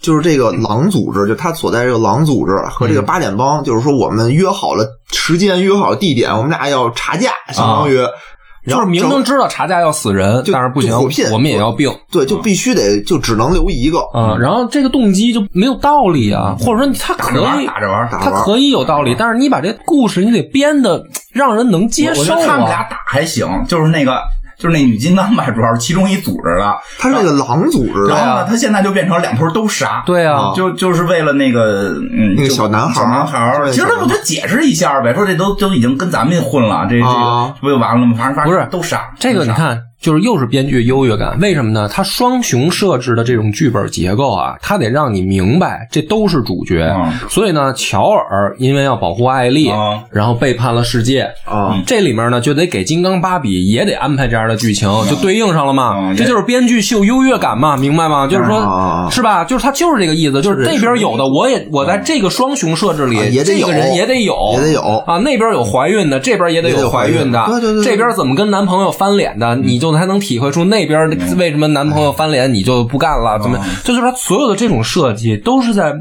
[0.00, 7.98] 就是这个狼组织，就他所在这个狼组织和这个八点帮，就是说我们约好了时间，约好了地点，我们俩要查架，相当于。
[8.70, 10.94] 就是明明知道查价要死人，但是不行，
[11.32, 11.92] 我们也要病。
[12.10, 14.00] 对，就必须得就只能留一个。
[14.14, 21.02] 嗯，然后这个动机就没有道理啊，或者说他可以打着玩，他可以有道理，但是你把这故事你得编的
[21.32, 22.38] 让人能接受啊。
[22.46, 24.20] 他们俩打还行，就是那个。
[24.60, 28.14] 就是那女金刚吧， 主要是其中一组织的，他是那个狼组织的。
[28.14, 30.02] 然后呢，他现在就变成两头都杀。
[30.04, 38.14] 对啊，就就是为了那个嗯，那个小男孩小男孩其实他不就解释一下呗，说这都都已经跟咱们混了，这这个不就完了吗？
[38.16, 39.10] 反正反正不是都杀。
[39.18, 39.80] 这个你看。
[40.00, 41.86] 就是又是编剧优越感，为什么呢？
[41.86, 46.90] 他双雄设置的这种剧本结构啊，他得让你明白这都是主角。
[47.28, 49.70] 所以呢，乔尔因为要保护艾丽，
[50.10, 51.30] 然后背叛了世界。
[51.44, 56.14] 啊，这里面呢就得给金刚芭比也得安排这样的剧情，就对应上了嘛。
[56.16, 58.26] 这就是编剧秀优越感嘛，明白吗？
[58.26, 59.44] 就是说，是吧？
[59.44, 65.18] 就是他就是这个意思，就是这边有的我也我在这个双雄设置里，这个人也得有，也得有啊。
[65.18, 67.44] 那边有怀孕的，这边也得有怀孕的。
[67.46, 69.89] 对对对，这边怎么跟男朋友翻脸的，你就。
[69.94, 73.38] 才能体会出那边为什么男朋友翻脸你就不干了？
[73.38, 73.58] 怎么？
[73.84, 75.94] 这就是他所有的这种设计都是在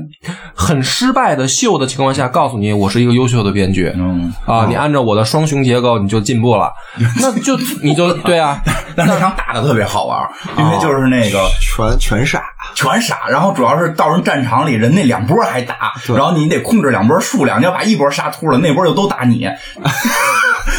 [0.53, 3.91] 很失败的秀的情况下告诉你，我是一个优秀的编剧。
[3.95, 6.71] 嗯啊，你按照我的双雄结构，你就进步了。
[7.21, 8.61] 那就你就 对啊，
[8.95, 10.19] 那那场打的特别好玩，
[10.57, 12.41] 因为就是那个全全傻，
[12.73, 13.27] 全傻。
[13.29, 19.47] 然后主要是到人战场里，人那两波还打，然后你得控制两波数量，你要把一波杀秃了，那波就都打你。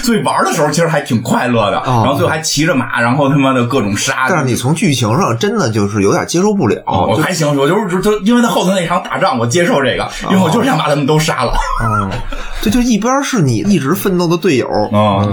[0.02, 4.26] 所以玩的时候其实还挺快乐的，然后最后还骑着马，然后他妈的各种杀。
[4.28, 6.82] 但是你从剧情上真的就是有点接受不了。
[6.86, 11.52] 我还行，我就是就因为他后头那场打仗，我接受这个，因为我就是想把他们都杀了。
[11.82, 12.08] 哦，
[12.62, 14.68] 这就一边是你一直奋斗的队友，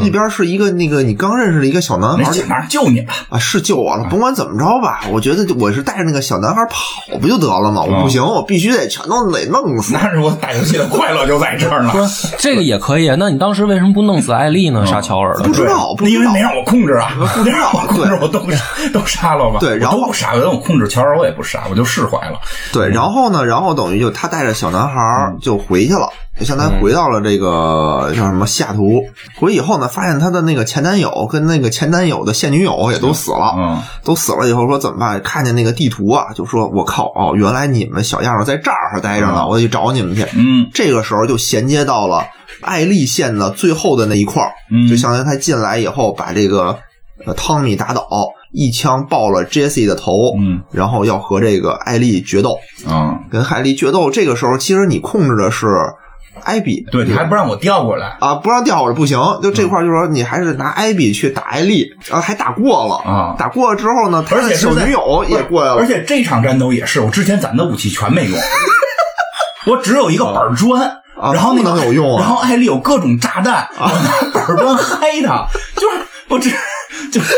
[0.02, 3.40] 一边是一个那个你刚认识的一个小男孩，马上救你了啊！
[3.40, 7.84] 是救我了，甭管怎么着吧，我觉得我是带着那个小男孩跑不就得了吗？
[7.84, 9.94] 我不行，我必须得全都得弄死。
[9.94, 11.92] 那是我打游戏的快乐就在这儿呢。
[12.38, 14.86] 这个也可以，那你当时为什么不弄死艾丽呢？
[14.86, 15.44] 杀乔尔的？
[15.44, 18.40] 不知道，因为没让我控制啊，不知道 控制，我都
[18.94, 19.60] 都杀了吧。
[19.60, 22.40] 对，然后杀了，我控制乔尔，我也不杀，我就释怀了。
[22.72, 26.10] 对，然后呢，然后等于就他带着小男孩就回去了。
[26.40, 29.02] 就相当于回到了这个叫什么下图，
[29.40, 35.20] 回以后呢，发现他的那个前男友跟那个前男友的现女友也都死了，嗯，都死了以后说怎么办？
[35.24, 40.24] 看见那个地图啊，就说我靠哦，原来你们小样在这儿待着呢，我得去找你们去。
[40.36, 42.24] 嗯，这个时候就衔接到了
[42.62, 44.52] 艾丽线的最后的那一块儿，
[44.88, 46.78] 就相当于他进来以后把这个
[47.26, 48.08] 呃汤米打倒，
[48.54, 54.12] 一枪爆了 Jesse 的头，嗯，然后要和这个艾丽决斗，嗯，跟艾丽决斗。
[54.12, 55.66] 这个时候其实你控制的是。
[56.48, 58.36] 艾比，对你还不让我调过来啊？
[58.36, 63.36] 不让调过来不行，就这块就说你还是拿艾比去打艾丽，然后还打过了啊！
[63.38, 68.40] 打过了之后呢，而且小女友也过来了，而且这场战斗也是我之前攒的武器全没用，
[69.68, 70.82] 我只有一个板砖，
[71.20, 72.22] 啊然后那能有用啊？
[72.22, 75.98] 然后艾丽有各种炸弹，我拿板砖嗨他，就是
[76.30, 76.50] 我这
[77.12, 77.22] 就。
[77.22, 77.36] 是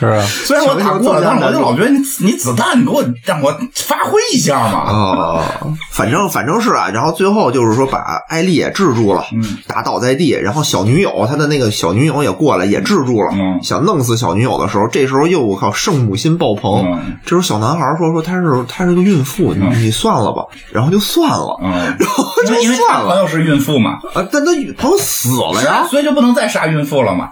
[0.00, 4.78] 啊，虽然我打过了，但是我就老觉得你你子弹你给我让我发挥一下嘛。
[4.80, 5.44] 啊，
[5.90, 9.24] 反正反正是啊，然后最后就是说把艾丽也制住了，
[9.66, 17.00] 打倒在地，然后小女友他的那个小女友也过来也制住了，想弄死小女友的时候，这时候又我靠圣母心爆棚。
[17.24, 23.08] 这时候小男孩说说他是他是个孕妇，你你算了吧，然后就算了，然后就算了。
[23.08, 23.98] 朋友是孕妇嘛？
[24.14, 27.30] 啊，但他朋友死了呀，所以就不能再杀孕妇了嘛。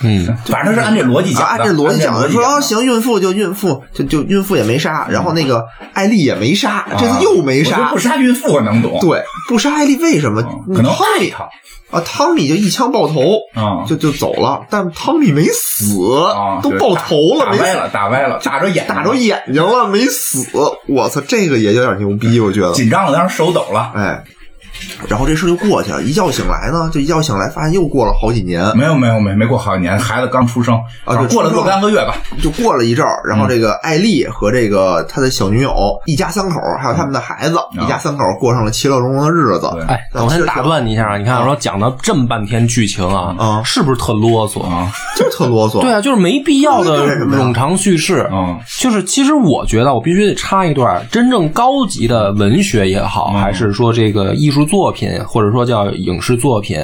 [0.00, 10.42] 嗯，反正是按这逻辑讲，按这逻辑讲的，说啊，行，孕妇就孕妇，就就孕妇也没杀，然后那个艾丽也没杀，这次又没杀，不杀孕妇我能懂，对，不杀艾丽为什么？
[10.74, 11.48] 可能爱他
[11.90, 15.96] 啊，汤米就一枪爆头，啊，就就走了，但汤米没死，
[16.62, 20.46] 都爆头了，打歪了，打歪了，打着眼，打着眼睛了，没死，
[20.86, 22.72] 我操，这个也有点牛逼，我觉得。
[22.72, 24.22] 紧张了，当时手抖了，哎。
[25.08, 28.76] 然后这事就过去了，一觉醒来呢，就一觉醒来发现又过了好几年。
[28.76, 33.22] 没有没有没没过好几年，孩子刚出生啊，就过了若干个月吧，就过了一阵儿。
[33.24, 35.72] 然后这个艾丽和这个他的小女友
[36.06, 39.68] 一家三口，还有他们的孩子，一家三口过上了其乐融融的日子。
[39.88, 44.92] 哎，我先打断你一下啊，你看我说讲了这么半天剧情啊，啊，是不是特啰嗦啊？
[45.16, 45.80] 就特啰嗦。
[45.80, 48.28] 对啊，就是没必要的冗长叙事。
[48.32, 54.67] 嗯，就是其实我觉得我必须得插一段，真正高级的文学也好，还是说这个艺术。
[54.68, 56.78] 作品，或者说叫影视作品，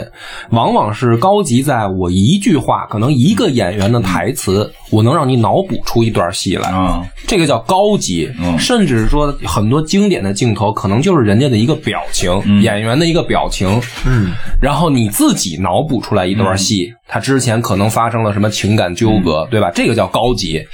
[0.51, 6.71] 往往是高级在我一句话，可能一个演员的台词，我能让你脑补出一段戏来。
[6.71, 13.69] 啊，这个叫高级，甚至是说很多经典的镜头，可能就是人家的一个表情，演员的一个表情，
[14.07, 19.71] 嗯，然后你自己脑补出来一段戏，他之前可能发生了什么情感纠葛，对吧？
[19.75, 20.65] 这个叫高级。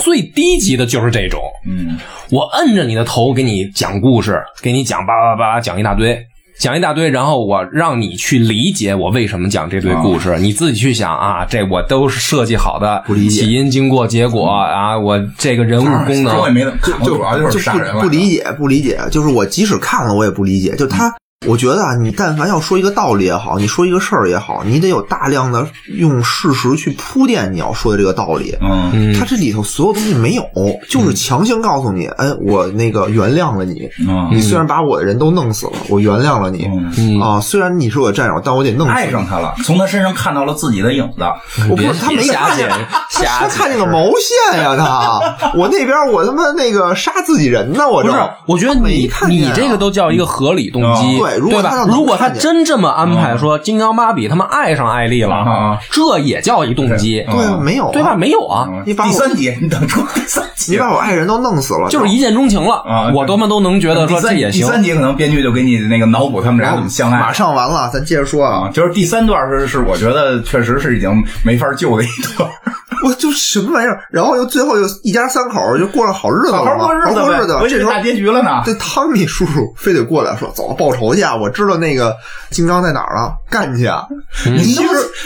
[0.00, 1.96] 最低级的就是这种，嗯，
[2.30, 6.20] 我摁着你的头给你讲故事，给你讲叭叭叭讲一大堆。
[6.60, 18.02] 讲一大堆，然后我让你去理解我为什么讲这堆故事，你自己去想啊，这我都是设计好的，不理解起因、经过、结果啊，我这个人物功能我也没怎么看过，主要就是杀人了。
[18.02, 20.76] 不理解，不理解，就是我即使看了，我也不理解。
[20.76, 21.10] 就他，
[21.48, 28.54] 我觉得啊，你但凡要说一个道理也好，你说一个事儿也好，你得有大量的用事实去铺垫你要说的这个道理。
[28.60, 30.44] 嗯，嗯他这里头所有东西没有，
[30.90, 36.68] 就是强行告诉你，哎，我那个原谅了你，嗯你虽然把我的人都弄死了，我原谅了你。
[36.98, 38.98] 嗯，啊，虽然你是我的战友，但我得弄死你。
[38.98, 41.22] 爱上他了，从他身上看到了自己的影子。
[41.70, 42.68] 我不是他没看见，
[43.10, 44.10] 他看见个毛
[44.52, 44.76] 线呀！
[44.76, 57.92] 他，我那边我他妈那个杀自己人呢，我这不是，我觉得你看啊你这个都叫一个合理动机，嗯对如果他吧如果他真这么安排，说金刚芭比他们爱上艾丽了，这也叫一动机，嗯对啊，没有啊。
[57.92, 58.16] 对吧？？
[58.16, 62.76] 没有啊，你把第三集，你等出第三集，你把我爱人都弄死了，就是一见钟情了。
[62.86, 64.60] 啊，我多么都能觉得第三说这也行。
[64.60, 67.20] 第三集可能编剧就给你那个脑补他们俩怎么相爱。
[67.20, 68.68] 马上完了，咱接着说啊。
[68.68, 71.10] 啊，，就是第三段是是我觉得确实是已经
[71.44, 72.50] 没法救的一段。
[73.04, 77.78] 我就什么玩意儿，然后又最后又一家三口就过上好日子了嘛，好好过日子呗，好过日子。
[77.78, 78.62] 这大结局了呢。
[78.64, 81.34] 这汤米叔叔非得过来说：“走，报仇去啊！
[81.36, 82.14] 我知道那个
[82.50, 84.04] 金刚在哪儿了，干去啊！
[84.44, 84.82] 您都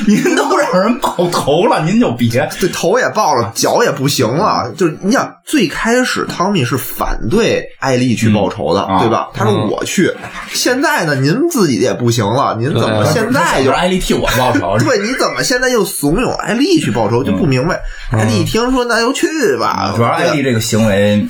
[0.07, 4.71] 您都让人爆头了，您就别 这头也爆了，脚也不行了。
[4.77, 9.29] 就是你想，最开始汤米是反对艾丽去报仇的，对吧？
[9.35, 10.13] 他说我去。
[10.49, 14.79] 现在呢，您自己也不行了，您怎么现在就就是艾丽替我报仇？
[14.85, 17.25] 对，你怎么现在又怂恿艾丽去报仇？
[17.25, 17.83] 就不明白。
[18.11, 19.27] 艾丽一听说，那就去
[19.59, 19.93] 吧。
[19.97, 21.27] 主要艾丽这个行为，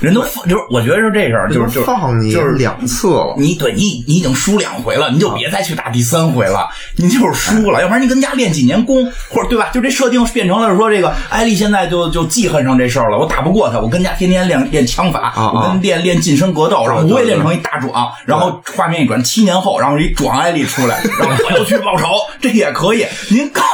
[0.00, 3.34] 人都放就是我觉得是这事儿，就是就是放你就是两次了。
[3.38, 9.70] 你对你你已经输两回了，你就别再去打第三回了，你就是输了，要不然你跟家练几年功，或者对吧？
[9.72, 22.06] 就这设定变成了说这个艾丽现在就就记恨上这事儿了，我打不过他，我跟家天天练练枪法，啊我跟练练近身格斗，然后我也练成一大壮，然后画面一转，七年后，然后一壮艾丽出来，然后我要去报仇，
[22.40, 23.06] 这也可以。
[23.30, 23.64] 您刚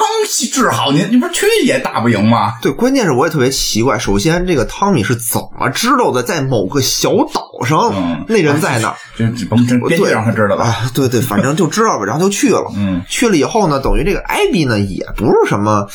[0.52, 2.54] 治好您，您不是去也打不赢吗？
[2.62, 3.98] 对，关键是我也特别奇怪。
[3.98, 8.96] 首先，这个汤米是怎么知道的，在某个小岛上，嗯那人在那儿？
[9.48, 10.64] 甭真编剧让他知道吧。
[10.64, 12.72] 啊，对对，反正就知道吧，然后就去了。
[12.74, 15.86] 嗯，去了以后呢，等于这个艾比呢，也不是什么，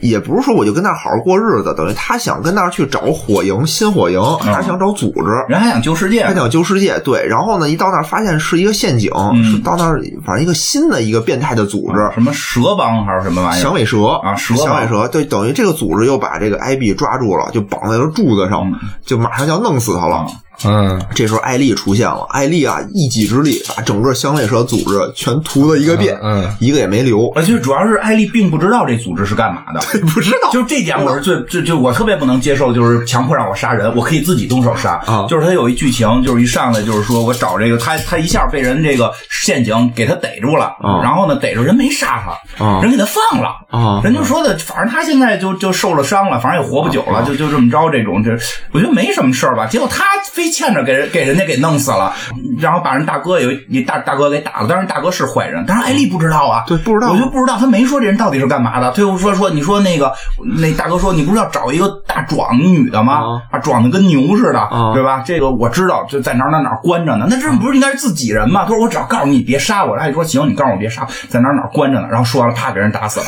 [0.00, 5.30] 也不是说我就跟那儿好好过日子，等于他想跟那儿去找火营，新火营，他想找组织。
[5.48, 13.62] 人还想救世界他，想救世界，对，然后呢，一到那儿发现是一个陷阱，嗯是到那儿反正一个新的一个变态的组织，什么蛇帮还是什么玩意儿？
[13.62, 18.62] 响尾蛇啊蛇响尾蛇，对，等于这个组织又把这个艾比抓住了，就绑在了柱子上，
[19.04, 20.26] 就马上就要弄死他了。
[20.64, 27.28] 嗯，这时候艾丽出现了，艾丽啊，一己之力把整个响尾蛇组织全屠了一个遍，嗯嗯一个也没留。
[27.34, 29.80] 而且主要是艾丽并不知道这组织是干嘛的，
[30.14, 35.00] 不知道，就这点我是最最就我特别不能接受，就是强迫让我杀人，我可以自己动手杀。
[35.06, 42.22] 啊就是他有一剧情，就是一上来就是说我找这个他他一下被人这个陷阱给他逮住了，啊然后呢逮住人没杀
[42.58, 43.48] 他，啊人给他放了。
[43.70, 48.32] 啊人就说的，反正他现在就就受了伤了，反正也活不久了，就就这么着，这种这
[48.72, 49.66] 我觉得没什么事儿吧。
[49.66, 52.12] 结果他非欠着给人给人家给弄死了，
[52.58, 58.90] 然后把人大哥有一一大大哥给打了，当然大哥是坏人，但是艾丽不知道啊，对不知道我就不知道，他没说这人到底是干嘛的。
[58.92, 60.12] 最后说说你说那个
[60.58, 63.22] 那大哥说你不是要找一个大壮女的吗？
[63.50, 65.22] 啊，壮的跟牛似的，啊对吧？
[65.24, 67.26] 这个我知道，就在哪哪哪关着呢。
[67.28, 68.62] 那这不是应该是自己人吗？
[68.64, 72.08] 他说我只要告诉你别杀我，艾丽说行，你告诉我别杀，在哪哪关着呢。
[72.10, 73.26] 然后说完了，啪给人打死了。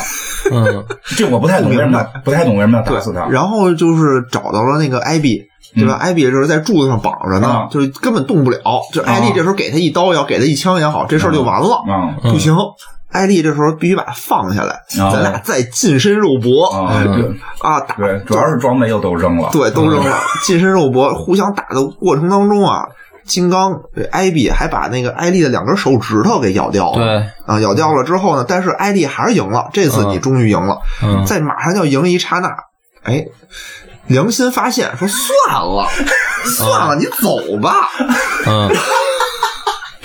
[0.51, 0.83] 嗯，
[1.17, 3.25] 这我不太懂为什么 要不太懂为什么要打死他。
[3.29, 5.41] 然后就是找到了那个艾比。
[5.75, 5.95] 对吧？
[5.95, 8.59] 艾比这时候在柱子上绑着呢，啊就是根本动不了。
[8.91, 11.83] 就艾丽这时候给他一刀也好，给他一枪也好，这事儿就完了。
[11.87, 12.55] 嗯不行，
[13.11, 17.25] 艾丽这时候必须把他放下来，啊咱俩再近身肉搏啊，对
[17.59, 19.49] 啊，打对，主要是装备又都扔了。
[19.51, 22.85] 对，都扔了，近身肉搏，互相打的过程当中啊，
[23.23, 26.95] 金刚对艾比还把那个艾丽的两根手指头给咬掉了。
[26.97, 29.69] 对啊，咬掉了之后呢，但是艾丽还是赢了。
[29.73, 32.49] 这次你终于赢了，嗯在马上就要赢的一刹那，
[33.03, 33.25] 哎，
[34.07, 35.87] 良心发现说算了，
[36.57, 37.89] 算了，你走吧。
[38.45, 38.69] 嗯，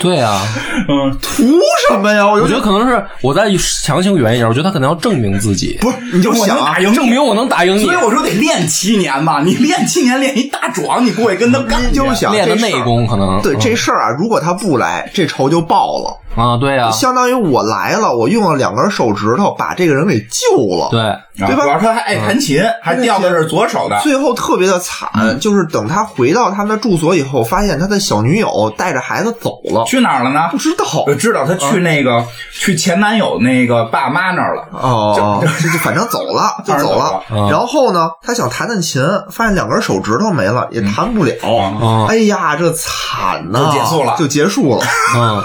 [0.00, 0.40] 对啊，
[0.88, 1.44] 嗯，图
[1.88, 2.24] 什么呀？
[2.26, 3.44] 我我觉得可能是我再
[3.82, 7.85] 强行圆一下，我觉得他可能要证明自己，不是，你就想啊能打，赢证明我能打赢你。
[7.85, 13.40] 所以，我说得练七年吧，你练七年练一大壮，你过去跟他干去，你就想练的这事儿内功可能。
[13.42, 13.58] 对嗯。
[13.60, 16.16] 这事儿啊，如果他不来，这仇就报了。
[16.37, 20.88] 啊，对啊，相当于我来了，我用了两根手指头把这个人给救了。
[20.92, 21.62] 对，啊对吧？
[21.64, 25.40] 主要他还爱弹琴，还掉的是左手的，最后特别的惨，嗯。
[25.40, 30.58] 就是等他回到他们的住所以后，发现他的小女友带着孩子走了，去哪儿了呢不？
[30.58, 30.84] 知道。
[31.06, 34.68] 我知道他去那个去前男友那个爸妈那儿了。
[34.72, 41.32] 哦，就 就反正走了， 就走了然后呢，他想弹弹琴，发现两根手指头没了，也弹不了。
[41.42, 43.58] 嗯哎呀，这惨呐！
[43.58, 44.84] 就结束了就结束了。
[45.16, 45.42] 嗯，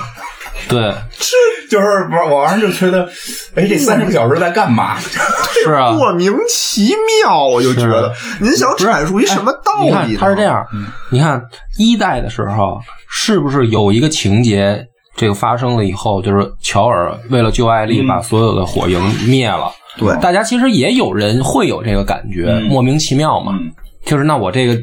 [0.67, 0.93] 对，
[1.69, 3.07] 就是不是我完就觉得，
[3.55, 4.97] 哎，这三十个小时在干嘛？
[5.63, 6.93] 是啊， 莫名其
[7.23, 10.15] 妙，我就觉得，您想阐述一什么道你看？
[10.17, 10.65] 他是这样，
[11.09, 11.41] 你看
[11.77, 14.85] 一代的时候，是不是有一个情节，
[15.15, 19.71] 这个发生了以后，就是乔尔为了救艾丽，把所有的火营灭了。
[19.95, 23.53] 对大家其实也有人会有这个感觉，嗯莫名其妙嘛。
[23.59, 23.71] 嗯
[24.05, 24.77] 就是那我这个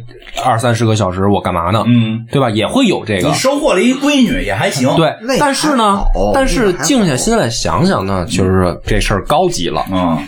[0.44, 1.84] 二三十个小时我干嘛呢？
[1.86, 2.48] 嗯，对吧？
[2.50, 3.34] 也会有这个你。
[3.34, 4.88] 收获了一闺女也还行。
[4.96, 6.00] 对，但是呢，
[6.32, 9.84] 但是静下心来想想呢，就是这事儿高级了。
[9.92, 10.18] 嗯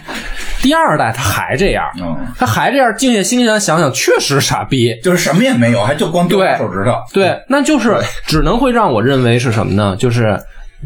[0.62, 4.97] 第二代他还这样，嗯，他还这样，静下心来想想，确实傻逼。
[5.03, 6.93] 就是什么也没有，还就光丢对手指头。
[7.12, 9.97] 对，那就是只能会让我认为是什么呢？
[9.99, 10.38] 就是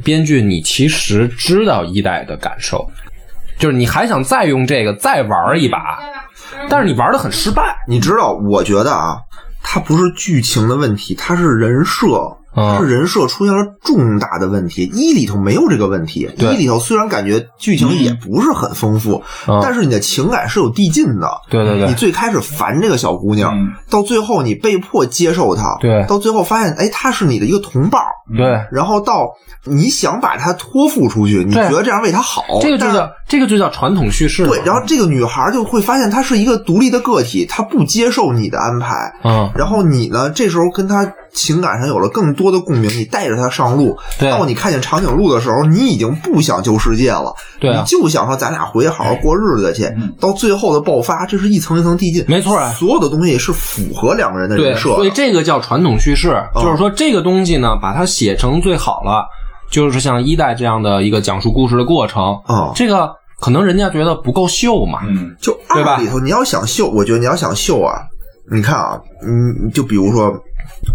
[0.02, 2.88] 编剧你其实知道一代的感受，
[3.58, 5.98] 就是你还想再用这个再玩一把，
[6.68, 7.76] 但是你玩的很失败。
[7.88, 9.18] 你知道，我觉得啊，
[9.62, 14.90] 它不是剧情的问题，它是人设，嗯它是人设出现了重大的问题。
[14.94, 21.28] 一里头没有这个问题，一里头虽然感觉剧情也不是很丰富，嗯但是你的情感是有递进的。
[21.50, 28.00] 对对对你最开始烦这个小姑娘，嗯到最后你被迫接受她，对到最后发现，哎，她是你的一个同伴，
[28.36, 29.26] 对，然后到
[29.64, 34.46] 你想把她托付出去，你觉得这样为她好，这个就叫这个就叫传统叙事。
[34.46, 41.04] 对，然后这个女孩就会发现她是一个独立的个体，她不接受你的安排，嗯，然后你呢，这时候跟她
[41.36, 44.30] 情感上有了更多的共鸣，你带着他上路，对。
[44.30, 47.82] 到你看见长颈鹿的时候，你已经不想救世界了，对啊。
[47.82, 49.84] 你就想说咱俩回去好好过日子去。
[49.84, 50.12] 嗯。
[50.18, 52.72] 到最后的爆发，这是一层一层递进，没错啊。
[52.72, 54.96] 所有的东西是符合两个人的，人设的。
[54.96, 59.26] 所以这个叫传统叙事，就是说这个东西呢，把它写成最好了，
[59.70, 62.40] 就是像一代这样的一个讲述故事的过程。
[62.46, 65.36] 啊这个可能人家觉得不够秀嘛，嗯。
[65.38, 68.00] 就二里头，你要想秀，我觉得你要想秀啊，
[68.50, 70.32] 你看啊，嗯，就比如说，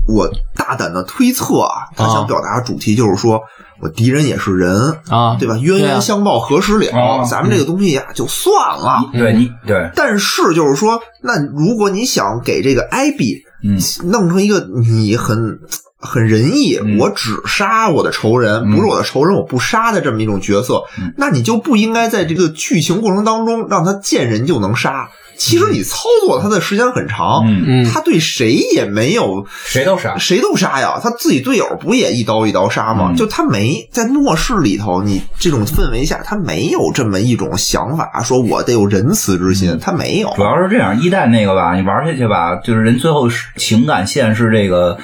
[0.08, 3.42] 我大胆的推测啊，他想表达的主题就是说
[3.82, 5.58] 我敌人也是人啊对吧？
[5.58, 6.92] 冤冤相报何时了？
[6.92, 9.10] 啊咱们这个东西呀、就算了。
[9.14, 15.60] 对你对，但是就是说，那如果你想给这个艾比嗯弄成一个你很
[15.98, 25.10] 很仁义，嗯我只杀我的仇人，不是我的仇人我不杀的这么一种角色，嗯那你就不应该在这个剧情过程当中让他见人就能杀。
[25.44, 30.16] 其实你操作他的时间很长，嗯嗯他对谁也没有谁都杀。
[30.20, 33.08] 谁都杀呀，他自己队友不也一刀一刀杀吗？
[33.10, 40.32] 嗯就他没在末世里头，你这种氛围下，他没有这么一种想法，说我得有仁慈之心，他没有。
[40.36, 45.00] 主要是这样，一代那个吧，你玩下去吧，就是人最后是情感线是这个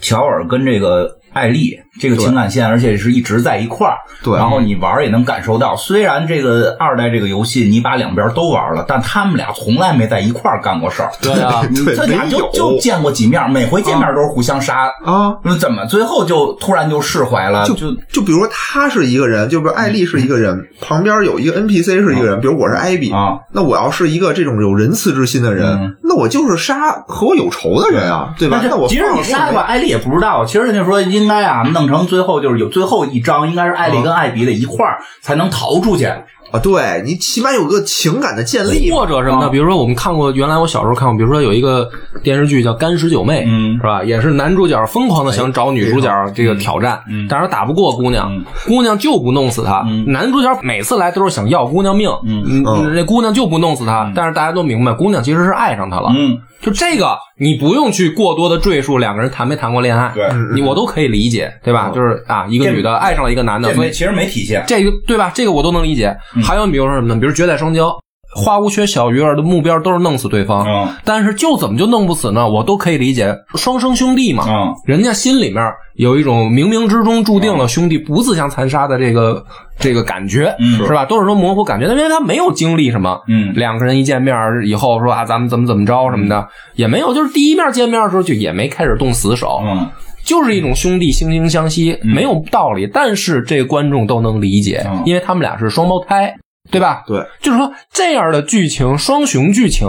[0.00, 3.96] 乔尔跟这个艾丽这个情感线，而且是一直在一块儿。
[4.24, 11.10] 对然后你玩也能感受到，虽然这个二代这个游戏你把两边都玩了，但他们俩从来没在一块儿干过事儿。
[11.20, 11.62] 对啊，
[12.06, 14.86] 俩就就见过几面，每回见面都是互相杀。
[15.04, 17.66] 啊，那怎么最后就突然就释怀了？
[17.66, 28.60] 就就就比如说他是一个人，就比如艾丽是一个人，旁边有一个 NPC 是一个人，比如我是艾比啊，那我要是一个这种有仁慈之心的人嗯，那我就是杀和我有仇的人啊，对吧？
[28.64, 30.44] 那我其实你杀吧，艾丽也不知道。
[30.44, 36.06] 其实人家说应该啊，弄成最后就是有最后一章，应该是艾丽跟艾比得一块儿才能逃出去。
[36.52, 39.48] 啊，对你起码有个情感的建立，或者什么的，啊。
[39.48, 41.88] 比如说我们看过，原来我小时候看过，比如说有一个
[42.22, 44.04] 电视剧叫《干十九妹》，嗯是吧？
[44.04, 47.26] 也是男主角疯狂的想找女主角这个挑战，嗯。
[47.26, 49.82] 但是打不过姑娘嗯，姑娘就不弄死他。
[49.88, 50.04] 嗯。
[50.12, 56.10] 男主角每次来都是想要姑娘命，嗯嗯那姑娘就不弄死他，但是大家都明白，姑娘其实是爱上他了。
[56.14, 60.28] 嗯，就这个，你不用去过多的赘述两个人谈没谈过恋爱，对。
[60.54, 61.90] 你我都可以理解，对吧？
[61.94, 64.62] 就是啊，一个女的爱上了一个男的，所以其实没体现。
[64.66, 65.30] 这个对吧？
[65.34, 66.16] 这个我都能理解。
[66.36, 67.20] 嗯还有比如说什么呢？
[67.20, 67.92] 比如绝代双骄，
[68.34, 72.48] 花无缺小鱼儿的目标都是弄死对方，嗯但是就怎么就弄不死呢？
[72.48, 75.62] 我都可以理解，双生兄弟嘛，嗯人家心里面
[75.96, 79.44] 有一种冥冥之中注定了兄弟不自相残杀的这个
[79.78, 81.04] 这个感觉，嗯是吧？
[81.04, 89.86] 都是说模糊感觉，因为他没有经历什么，嗯两个人一见面以后说啊，咱们怎么怎么着什么的，也没有，就是第一面见面的时候就也没开始动死手，嗯
[90.24, 92.86] 就是一种兄弟惺惺相惜，没有道理。
[92.86, 96.34] 但是这个观众都能理解，因为他们俩是双胞胎，
[96.70, 97.04] 对吧？
[97.06, 99.88] 对，就是说这样的剧情，双雄剧情，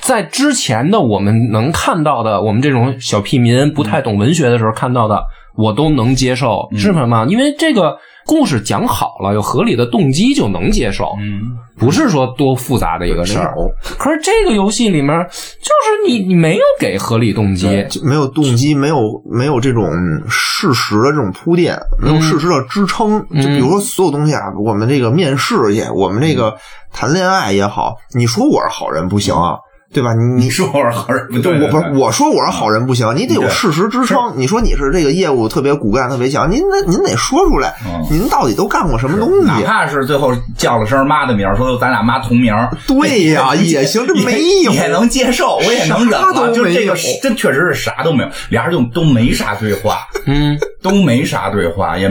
[0.00, 5.22] 在之前的我们能看到的，我们这种小屁民不太懂文学的时候看到的，
[5.56, 7.26] 我都能接受，是什么？
[7.28, 7.98] 因为这个。
[8.28, 11.40] 故事讲好了，有合理的动机就能接受，嗯，
[11.78, 13.54] 不是说多复杂的一个事儿。
[13.96, 17.66] 可是这个游戏里面，就是你你没有给合理动机，
[18.02, 19.90] 没有动机，没有没有这种
[20.28, 23.18] 事实的这种铺垫，没有事实的支撑。
[23.30, 26.54] 就比如说所有东西啊，我们这个面试也，我们这个
[26.92, 29.56] 谈恋爱也好，你说我是好人不行啊。
[29.92, 30.12] 对吧？
[30.14, 34.18] 你你说我是好人不对，我不是我说我是好人不行，你得有事实支撑。
[34.36, 37.74] 你说你是这个业务特别骨干特别强，您得您得说出来，
[38.10, 39.46] 您到底都干过什么东西？
[39.46, 42.54] 哪怕是最后叫了声妈的名，说咱俩妈同名，
[42.86, 46.52] 对呀，也行，这没有也能接受，我也能忍了。
[46.54, 52.10] 就这个真确实是啥都没有，俩人就都没啥对话，嗯，都没啥对话，也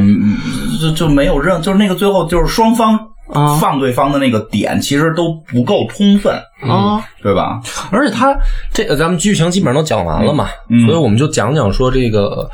[0.81, 2.99] 就就没有任，就是那个最后就是双方。
[3.59, 7.59] 放对方的那个点其实都不够充分啊，对吧？
[7.91, 8.35] 而且他
[8.73, 10.47] 这个咱们剧情基本上都讲完了嘛，
[10.85, 12.49] 所以我们就讲讲说这个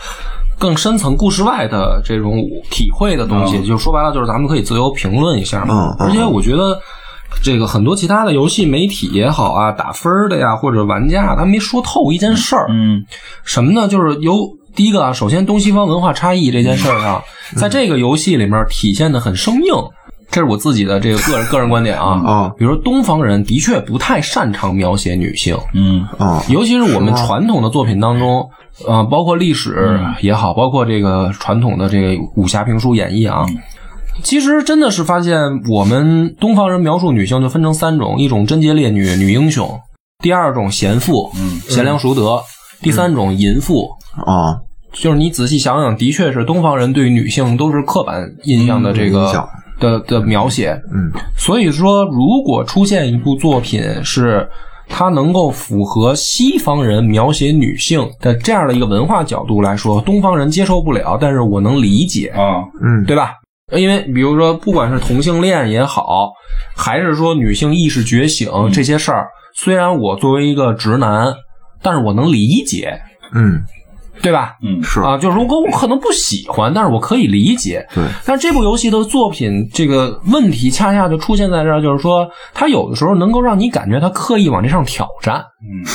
[0.58, 3.64] 更深层故事外的这种体会的东西。
[3.66, 5.96] 就说白了，就是咱们可以自由评论一下嘛。
[6.00, 6.80] 而且我觉得
[7.42, 12.66] 这个很多其他的游戏媒体也好啊，打分的呀或者玩家，他没说透一件事儿。
[12.70, 13.06] 嗯，
[13.44, 13.88] 什么呢？
[13.88, 17.22] 就是由第一个啊，首先东西方文化差异这件事儿啊，
[17.58, 19.72] 在这个游戏里面体现的很生硬。
[20.34, 26.04] 这是我自己的这个个人个人观点啊啊，比如说东方人的确不太擅长描写女性，嗯。
[26.18, 28.50] 啊，尤其是我们传统的作品当中，
[28.88, 33.46] 呃，包括历史也好，包括这个传统的这个武侠评书演绎啊，
[34.24, 35.38] 其实真的是发现
[35.70, 39.80] 我们东方人描述女性就分成三种：一种贞洁烈女女英雄，
[40.24, 42.42] 第二种贤妇，嗯，贤良淑德，
[42.82, 43.88] 第三种淫妇
[44.26, 44.58] 啊，
[44.92, 49.32] 就是你仔细想想，的确是东方人对于女性都是刻板印象的这个。
[49.80, 54.48] 的的描写，嗯，所以说，如果出现一部作品是
[54.88, 63.32] 它能够符合西方人描写女性的这样的一个文化角度来说，东方人接受不了，但是我能理解啊，嗯，对吧？
[63.76, 66.32] 因为比如说，不管是同性恋也好，
[66.76, 71.34] 还是说女性意识觉醒这些事儿，虽然我作为一个直男，
[71.82, 73.02] 但是我能理解，
[73.34, 73.64] 嗯。
[74.24, 74.56] 对吧？
[74.64, 77.86] 嗯，是啊，就是如果我可能不喜欢，但是我可以理解。
[77.94, 85.44] 对，但是这部游戏的作品这个问题恰恰就出现在这儿，就是说，它有的时候能够让你感觉它刻意往这上挑战。
[85.62, 85.86] 嗯，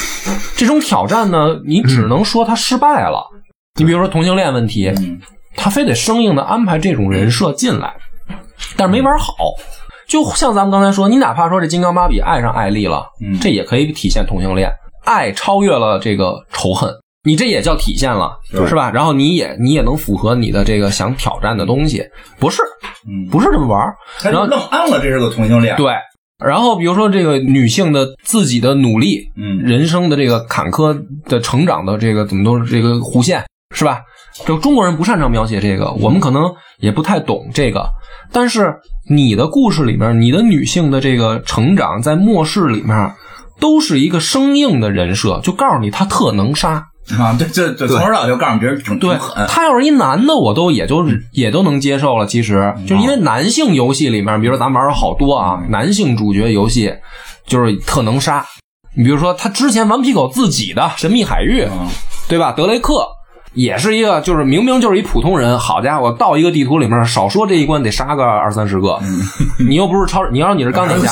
[0.57, 3.27] 这种挑战呢，你只能说它失败了。
[3.79, 4.93] 你比如说同性恋问题，
[5.57, 7.95] 他非得生硬的安排这种人设进来，
[8.77, 9.35] 但是没玩好。
[10.07, 13.07] 就像咱们刚才说，你哪怕说这金刚芭比爱上艾丽了，
[13.41, 14.71] 这也可以体现同性恋，
[15.05, 16.91] 爱超越了这个仇恨。
[17.25, 18.91] 你这也叫体现了，是吧？
[18.91, 22.03] 然后你也你也能符合你的这个想挑战的东西，
[22.39, 22.63] 不是？
[23.31, 23.81] 不是这么玩
[24.23, 25.77] 然后弄暗了这是个同性恋。
[25.77, 25.93] 对。
[26.45, 33.45] 然后比如说这个女性的自己的努力，嗯，人生的这个坎坷的成长的这个怎么都是这个弧线，
[33.75, 34.01] 是吧？
[34.47, 36.45] 就中国人不擅长描写这个，我们可能
[36.79, 37.89] 也不太懂这个。
[38.31, 38.73] 但是
[39.11, 43.13] 你的故事里面，你的女性的这个成长在末世里面，
[43.59, 46.87] 都是一个生硬的人设，就告诉你她特能杀。
[47.17, 49.47] 啊，对，这这从头到尾就告诉别人挺对狠。
[49.49, 52.27] 他要是一男的，我都也就也都能接受了。
[52.27, 56.93] 其实就是因为男性游戏里面，比如说咱玩了好多啊，男性主角游戏
[57.47, 58.45] 就是特能杀。
[58.95, 61.63] 你比如说他之前顽皮狗自己的《神秘海域》，
[62.29, 62.53] 对吧？
[62.53, 63.07] 德雷克。
[63.55, 69.01] 也是一个，就是明明就是一普通人，好家伙，到一个地图里面，少说这一关得杀个二三十个。
[69.59, 71.11] 你又不是超， 你要你是钢铁侠，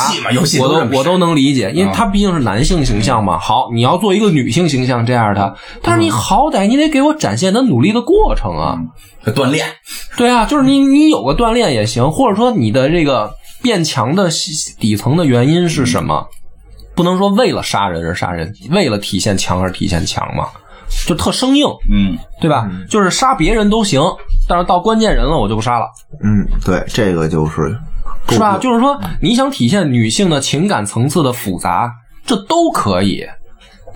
[0.61, 3.39] 我都我都能理解，因为他毕竟是男性形象嘛。
[3.39, 8.79] 好，你要做一个女性形象这样的，但是你好歹你得给我展现他努力的过程啊，
[9.27, 9.67] 锻炼。
[10.17, 14.29] 对啊，就是你你有个锻炼也行，或者说你的这个变强的
[14.79, 16.27] 底层的原因是什么？
[16.95, 20.47] 不能说为了杀人而杀人，为了体现强而体现强嘛。
[21.07, 22.69] 就特生硬，嗯，对吧？
[22.89, 24.01] 就是杀别人都行，
[24.49, 25.87] 但是到关键人了，我就不杀了。
[26.23, 27.77] 嗯，对，这个就是
[28.29, 28.59] 是吧？
[28.59, 31.91] 就是说，你想体现女性的情感层次的复杂，
[32.25, 33.25] 这都可以。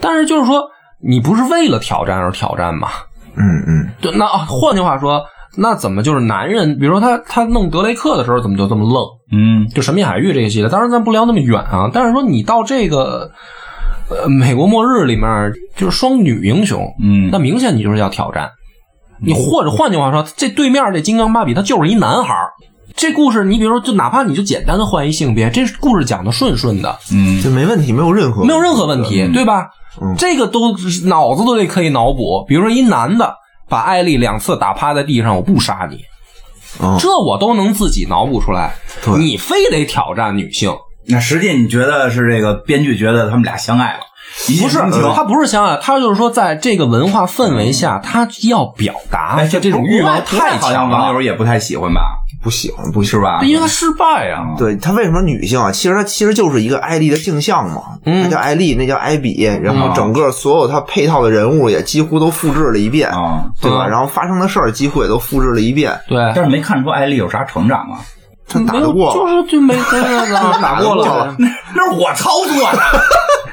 [0.01, 0.63] 但是就是说，
[1.03, 2.89] 你不是为了挑战而挑战嘛？
[3.37, 3.91] 嗯嗯。
[4.01, 5.23] 对，那换句话说，
[5.57, 6.79] 那怎么就是男人？
[6.79, 9.05] 比如说他他弄德雷克的时候，怎么就这么愣？
[9.33, 11.91] 嗯，就神秘海域这个系列，当然咱不聊那么远啊。
[11.93, 13.31] 但是说你到这个。
[14.11, 18.51] 呃，美国末日里面就是双女英雄，嗯，那明显你就是要挑战。
[19.23, 22.35] 你或者换句话说，这对面这金刚芭比他就是一男孩
[22.97, 29.71] 这故事你比如说，就哪怕你就简单的换一性别，这故事讲的顺顺的，嗯，这没问题，没有任何没有任何问题，对吧？
[30.01, 32.45] 嗯这个都脑子都得可以脑补。
[32.47, 33.35] 比如说一男的
[33.69, 35.99] 把艾丽两次打趴在地上，我不杀你，
[36.81, 38.73] 嗯这我都能自己脑补出来。
[39.19, 40.73] 你非得挑战女性，
[41.09, 44.01] 那实际你觉得是这个编剧觉得他们俩相爱了，
[44.61, 44.79] 不是
[45.15, 52.01] 他不是相爱，他就是说在这个文化氛围下，他要表达哎，这种欲望太好像强了，网友也不太喜欢吧？
[52.43, 53.41] 不喜欢，不喜是吧？
[53.43, 54.55] 因为他失败啊。
[54.57, 55.71] 对他为什么女性啊？
[55.71, 63.87] 其实他其实就是一个艾丽的镜像嘛，嗯那叫艾丽，那叫艾比，然后嗯整个所有他配套的人物也几乎都复制了一遍，啊，对吧？
[63.87, 68.01] 嗯然后发生的事儿几乎也都复制了一遍，对，但是没看出艾丽有啥成长啊。
[68.51, 71.35] 她打没有得过，就是就没 跟着打过了。
[71.39, 72.79] 那 那是我操作的，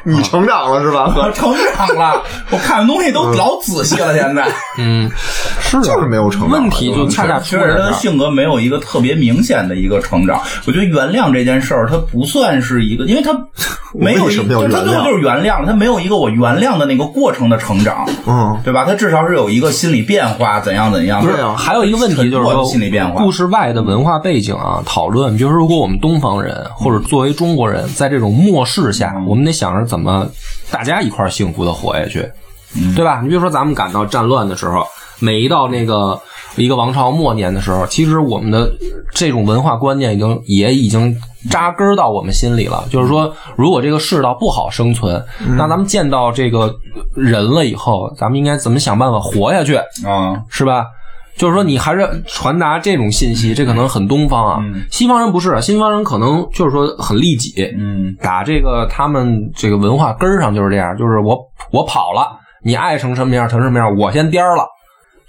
[0.07, 1.13] 你成长了是吧？
[1.17, 4.13] 我成长了， 我看的东西都老仔细了。
[4.17, 4.47] 现在
[4.79, 5.11] 嗯，
[5.59, 7.93] 是就是没有成长问题就恰恰出确实他的。
[7.93, 10.39] 性格没有一个特别明显的一个成长。
[10.65, 13.33] 我觉得原谅这件事儿，它不算是一个，因为他
[13.93, 18.85] 没有他最后就是原谅了，他没有一个我原谅的那个过程的成长，嗯，对吧？
[18.85, 21.21] 他至少是有一个心理变化，怎样怎样。
[21.21, 30.27] 对啊还有一个问题就是心理变化，故事外的文化背景啊，讨论，比如说，如果我们东方人或者作为中国人，在这种末世下，嗯我们得想着怎么
[30.71, 32.29] 大家一块儿幸福的活下去，
[32.75, 33.21] 嗯对吧？
[33.21, 34.85] 你比如说，咱们赶到战乱的时候，
[35.19, 36.19] 每一到那个
[36.55, 38.71] 一个王朝末年的时候，其实我们的
[39.11, 41.15] 这种文化观念已经也已经
[41.49, 42.85] 扎根到我们心里了。
[42.89, 45.23] 就是说，如果这个世道不好生存，
[45.57, 46.75] 那咱们见到这个
[47.15, 49.75] 人了以后，咱们应该怎么想办法活下去？
[50.05, 50.85] 啊，是吧？
[51.37, 54.57] 就是说，你还是传达这种信息，这可能很东方啊。
[54.61, 61.37] 嗯西方人不是，西方人可能就是说很利己，嗯打这个他们这个文化根儿上就是这样，就是我
[61.71, 62.27] 我跑了，
[62.63, 64.65] 你爱成什么样成什么样，我先颠儿了。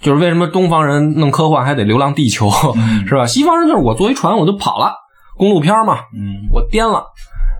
[0.01, 2.49] 就是为什么东方人弄科幻还得流浪地球，
[3.05, 3.25] 是吧？
[3.25, 4.93] 西方人就是我坐一船我就跑了，
[5.37, 7.03] 公路片嘛，嗯我颠了。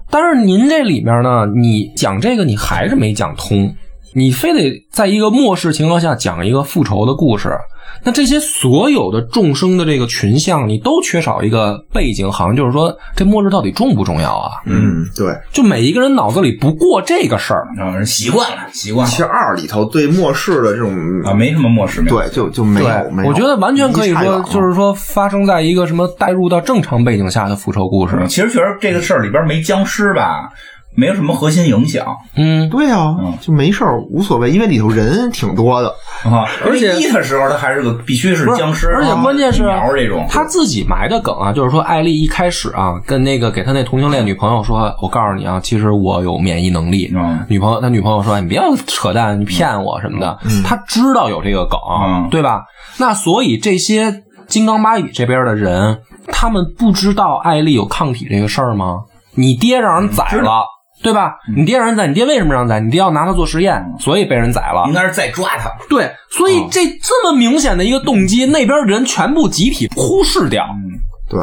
[0.09, 3.75] 但是您这里面呢，你讲这个你还是没讲通，
[4.13, 7.49] 你非得在一个末世情况下讲一个复仇的故事。
[8.01, 14.51] 那这些所有的众生的这个群像，你都缺少一个背景，好像就是说这末日到底重不重要啊？
[14.65, 15.35] 嗯，对。
[15.51, 20.93] 就每一个人脑子里不过这个事儿，啊，人习惯了，习惯了其实了二里头对末世的这种
[21.25, 23.29] 啊，没什么漠视，没有对，就就没有没有。
[23.29, 28.15] 我觉得完全可以说，就是说发生在一个什么带入到正常背景下的复仇故事。
[28.29, 30.49] 其实确实这个事儿里边没僵尸吧，
[30.99, 35.87] 没有什么核心影响嗯，对啊嗯，就没事儿，无所谓，因为里头人挺多的。
[36.23, 36.45] 啊。
[36.65, 47.11] 而且的时候，他还是个必须是僵尸，而且啊关键是苗这种，他自己埋的梗啊，就是说艾丽一开始啊，跟那个给他那同性恋女朋友说：“我告诉你啊，其实我有免疫能力。
[47.15, 50.37] 嗯女朋友他女朋友说：“你不要扯淡，你骗我什么的。
[50.65, 52.63] 他知道有这个梗，嗯对吧？
[52.97, 55.99] 那所以这些金刚芭比这边的人，
[56.31, 59.03] 他们不知道艾丽有抗体这个事儿吗？
[59.35, 60.63] 你爹让人宰知了。
[61.01, 61.35] 对吧？
[61.55, 62.79] 你爹让人宰，你爹为什么让人宰？
[62.79, 64.93] 你爹要拿他做实验，所以被人宰了应。
[64.93, 65.71] 该是再抓他。
[65.89, 70.65] 对，所以这这么明显的一个动机，那边人全部集体忽视掉。
[71.29, 71.39] 对，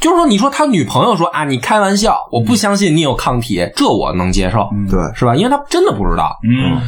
[0.00, 5.34] 就是说，你说他女朋友说啊，你开玩笑，我不相信你有抗体，这我能接受，对是吧？
[5.34, 6.36] 因为他真的不知道。
[6.42, 6.80] 嗯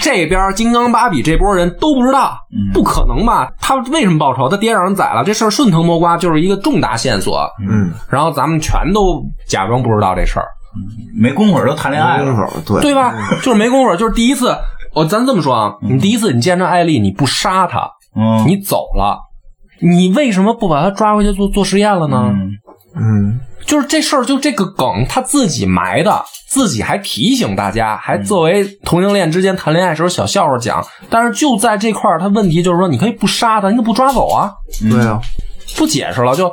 [0.00, 2.38] 这边金刚芭比这波人都不知道，
[2.72, 3.50] 不可能吧？
[3.60, 4.48] 他为什么报仇？
[4.48, 7.50] 他爹让人宰了，这事儿顺藤摸瓜就是一个重大线索。
[7.68, 10.46] 嗯，然后咱们全都假装不知道这事儿，
[11.14, 13.14] 没工夫都谈恋爱了，功夫对对吧？
[13.42, 14.56] 就是没工夫，就是第一次，
[14.94, 19.18] 我咱这么说啊，你第一次你见着艾丽，你不杀她，嗯，你走了，
[19.80, 22.30] 你为什么不把她抓回去做做实验了呢？
[22.32, 22.50] 嗯
[22.94, 30.84] 嗯，就是这事儿，就这个梗他自己埋的，自己还提醒大家，还作为同性恋之间谈恋爱时候小笑话讲。
[31.08, 34.52] 但是就在这块儿，他问题就是说，你可以不杀他，你怎么不抓走啊？
[34.90, 35.18] 对啊，
[35.78, 36.52] 不解释了，就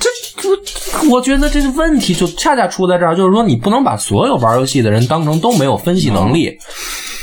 [0.00, 0.08] 这
[0.40, 6.56] 这，我觉得这个问题就恰恰出在这儿，就是说你不能把所有玩游戏的人当成都没有分析能力。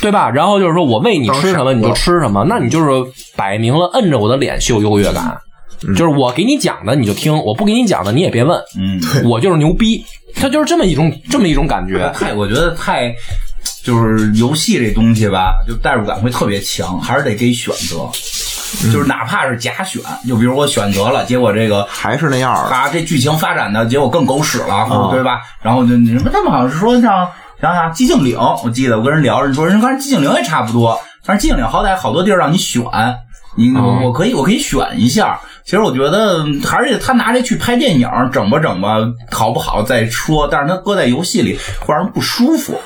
[0.02, 0.30] 对吧？
[0.30, 5.36] 然后就是说我喂你吃什么你就吃什么，那你就是摆明了摁着我的脸秀优越感，
[5.96, 10.06] 就是我给你讲的你就听，我不给你讲的你也别问，嗯，我就是牛逼，
[10.36, 12.12] 他就是这么一种这么一种感觉。
[12.14, 13.16] 太，我觉得太。
[13.84, 18.10] 就是游戏这东西吧，就代入感会特别强，还是得给选择。
[18.92, 22.70] 就是哪怕是假选，就比如我选择了，结果这个还是那样儿。
[22.70, 25.42] 啊，这剧情发展的结果更狗屎了，对吧？
[25.62, 27.28] 然后就你什么，他们好像是说像
[27.62, 32.84] 想想寂静岭，我记得我跟人聊，人说人看寂静岭也差不多，但是寂静岭好歹好多地儿让你选，
[33.56, 35.40] 你我我可以我可以选一下。
[35.64, 38.98] 其实我觉得还是他拿这去拍电影，整吧整吧，
[39.32, 40.48] 好不好再说。
[40.48, 42.80] 但是他搁在游戏里会让人不舒服。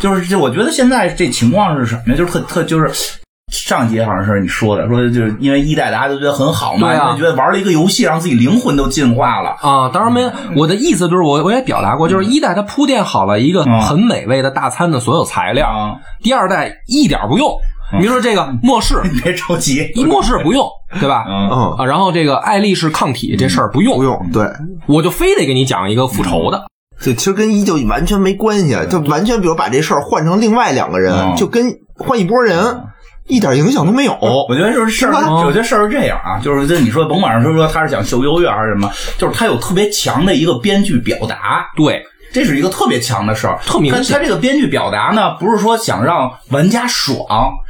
[0.00, 2.16] 就是这，我觉得现在这情况是什么呀？
[2.16, 3.19] 就是特特就是。
[3.50, 7.08] 上节好像是你说的，说就是因为一代大家都觉得很好嘛，对啊。
[7.08, 9.50] 因为觉得玩了一个游戏，让自己灵魂都进化了。
[9.60, 13.80] 啊，当然没有，我的意思就是我我也表达过，就是一代它铺垫好了一个嗯。
[13.80, 17.52] 很美味的大餐的所有材料，啊第二代一点不用，
[17.98, 20.68] 比如说这个末世， 你别着急，一末世不用，
[21.00, 21.24] 对吧？
[21.28, 21.76] 嗯。
[21.76, 24.46] 啊，然后这个爱丽是抗体这事儿不用，不用，对，
[24.86, 26.66] 我就非得给你讲一个复仇的。
[27.02, 31.34] 这其实跟一就完全没关系，就完全比如把这事儿换成另外两个人，嗯。
[31.36, 31.64] 就跟
[31.96, 32.84] 换一波人
[33.30, 34.12] 一点影响都没有。
[34.20, 44.04] 我觉得就是事儿，我觉得事儿是这样啊，就是这你说甭管是说他是想秀优越还是什么，就是他有特别强的一个编剧表达，对，这是一个特别强的事儿，特明显。
[44.04, 47.18] 他他这个编剧表达呢，不是说想让玩家爽，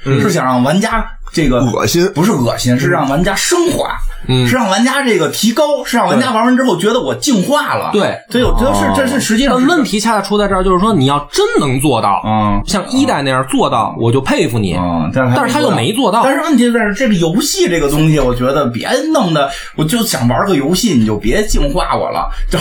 [0.04, 2.10] 是想让玩家这个恶心。
[2.14, 3.88] 不是恶心，是让玩家升华，
[4.28, 4.46] 嗯。
[4.46, 7.90] 是让玩家这个提高，是让玩家玩完之后觉得我进化了。
[7.92, 8.18] 对。
[8.28, 12.62] 这有这是这是实际上问题恰恰出在这儿，就是说你要真能做到，嗯。
[12.66, 14.74] 像一代那样做到，我就佩服你。
[14.74, 16.22] 嗯，但是但是他又没做到。
[16.22, 22.58] 但是问题在是这个游戏这个东西，我觉得别弄的，我就想玩个游戏，你就别净化我了，就。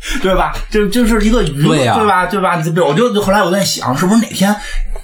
[0.22, 0.52] 对吧？
[0.70, 2.26] 就就是一个娱乐，对呀吧？
[2.26, 2.56] 对吧？
[2.62, 4.54] 就我就后来我在想，是不是哪天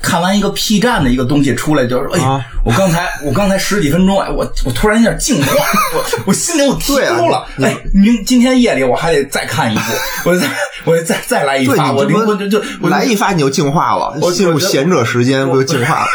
[0.01, 5.53] 看完一个 P 站的一个东西出来，就是哎，啊我刚才我刚才十几分钟，哎，我我突然有点净化，
[5.95, 9.83] 我我心灵我提对啊高了，你哎，明今天夜里我还得再看一部，
[10.31, 10.47] 我再
[10.85, 16.07] 我再再来一，发，我灵魂就就我来一发你就净化了，我进入我觉得闲者时间不就净化了？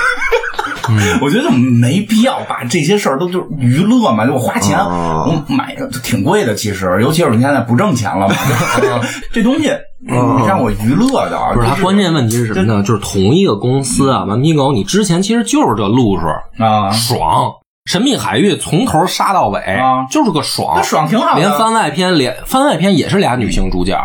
[1.22, 8.36] 我觉得没必要把这些事儿都就是娱乐嘛，就我花钱哦我买的挺贵的，其实，尤其是你现在不挣钱了嘛，
[9.32, 10.16] 这东西你
[10.48, 12.84] 让我娱乐的啊，不是，它关键问题是什么呢？
[12.84, 16.26] 就是同一个公司啊，顽皮狗，你之前其实就是这路数，
[16.64, 17.52] 啊，爽。
[17.86, 20.06] 神秘海域从头杀到尾，啊。
[20.12, 21.40] 就是个爽，那爽挺好的。
[21.40, 23.98] 连番外篇，连番外篇也是俩女性主角，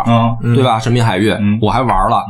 [0.43, 0.79] 嗯对吧？
[0.79, 2.25] 神秘海域，我还玩了、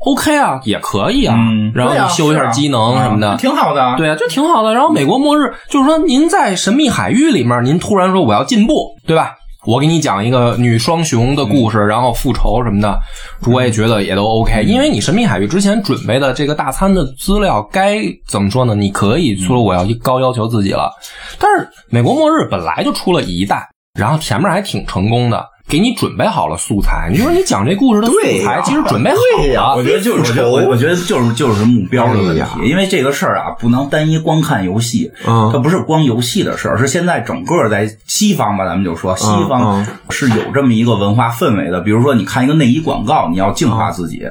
[0.00, 1.36] o k 啊，也可以啊。
[1.38, 4.72] 嗯然后你修一下机能什么的，啊挺好的，对啊，就挺好的。
[4.74, 9.32] 然后美国末日就是说，您在神秘海域里面，您突然说我要进步，对吧？
[9.66, 12.98] 我给你讲一个女双雄的故事，然后复仇什么的，
[13.46, 14.62] 我也觉得也都 OK。
[14.62, 18.74] 因为你神秘海域之前准备的这个大餐的资料，该怎么说呢？
[18.74, 20.90] 你可以说我要高要求自己了，
[21.38, 23.68] 但是美国末日本来就出了一代，
[23.98, 25.44] 然后前面还挺成功的。
[25.68, 29.16] 给你准备好了素材，你说你讲这故事的素材其实准备好
[29.52, 32.40] 了，我觉得就是，我觉得我我觉得就是就是目标的问题。
[32.40, 35.50] 哎，因为这个事儿啊，不能单一光看游戏，嗯。
[35.52, 39.86] 它不是光游戏的事儿，是现在整个在西方吧，咱们就说西方嗯。
[40.08, 41.82] 是有这么一个文化氛围的。
[41.82, 44.26] 比如说，你看一个内衣广告，你要净化自己。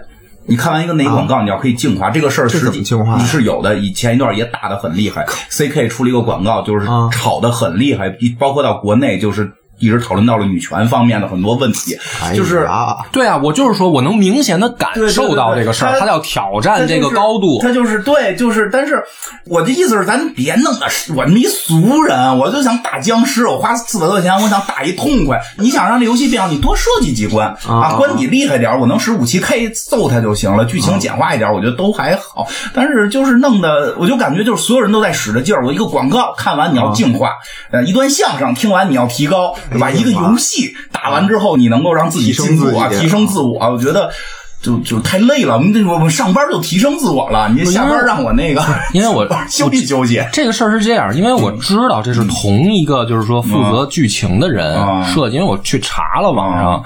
[0.49, 3.75] 你看完一个内衣广告，你要可以净化这个事儿，实际怎么净化是有的。
[3.75, 7.09] 以前一段也打得很厉害，CK 出了一个广告，就是啊。
[7.11, 17.59] 炒得很厉害，包括到国内就是一直讨论到了女权方面的很多问题，哎就是啊对啊，我就是说我能明显的感受到这个事儿，他要挑战这个高度。
[17.61, 19.03] 他就是对，就是，但是
[19.45, 25.39] 我的意思是，咱别弄的，我这么一俗人，我就想打僵尸，我花四百块钱，我想打一痛快。
[25.57, 32.47] 你想让这游戏变好，你多设计几关啊，关你厉害点，我能使武器 K 揍他就行了，剧情简化一点，我觉得都还好。
[32.73, 35.65] 但是就是弄的，我就感觉就是所有人都在使着劲儿。
[35.65, 37.31] 我一个广告看完你要净化，
[37.71, 39.91] 呃，一段相声听完你要提高，对吧？
[39.91, 44.11] 一个游戏打完之后，你能够让自己进步啊，提升自己提升自我，我觉得。
[44.61, 50.21] 就就太累了，我们这我们上班就提升自我了，你下班让我那个，因为我 休息休息。
[50.33, 55.35] 这个事儿是这样，因为我知道这是同一个，就是说负责剧情的人啊设计。
[55.37, 56.81] 因为我去查了网上啊，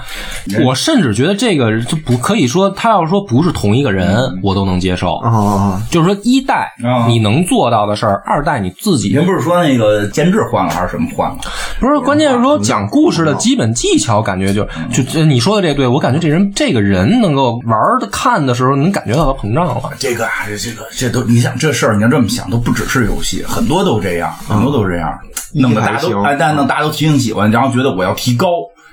[0.66, 5.16] 我甚至觉得这个就不可以说，他要说不是同一个人，我都能接受。
[5.16, 11.38] 啊，就是说一代啊你能做到的事儿，二代你自己您不是说那个监制换了还是什么换了？
[11.80, 19.90] 不是，关键是说讲故事的基本技巧，感觉就就就你说的这对，我感觉这人这个人能够玩的看的时候，能感觉到它膨胀了。
[19.98, 25.18] 这个啊，这这个这都，你想这事儿，你要这么想，都不只是游戏，很多都这样，很多都这样，
[25.54, 28.48] 弄得大家都哎，但弄大家都挺喜欢，然后觉得我要提高。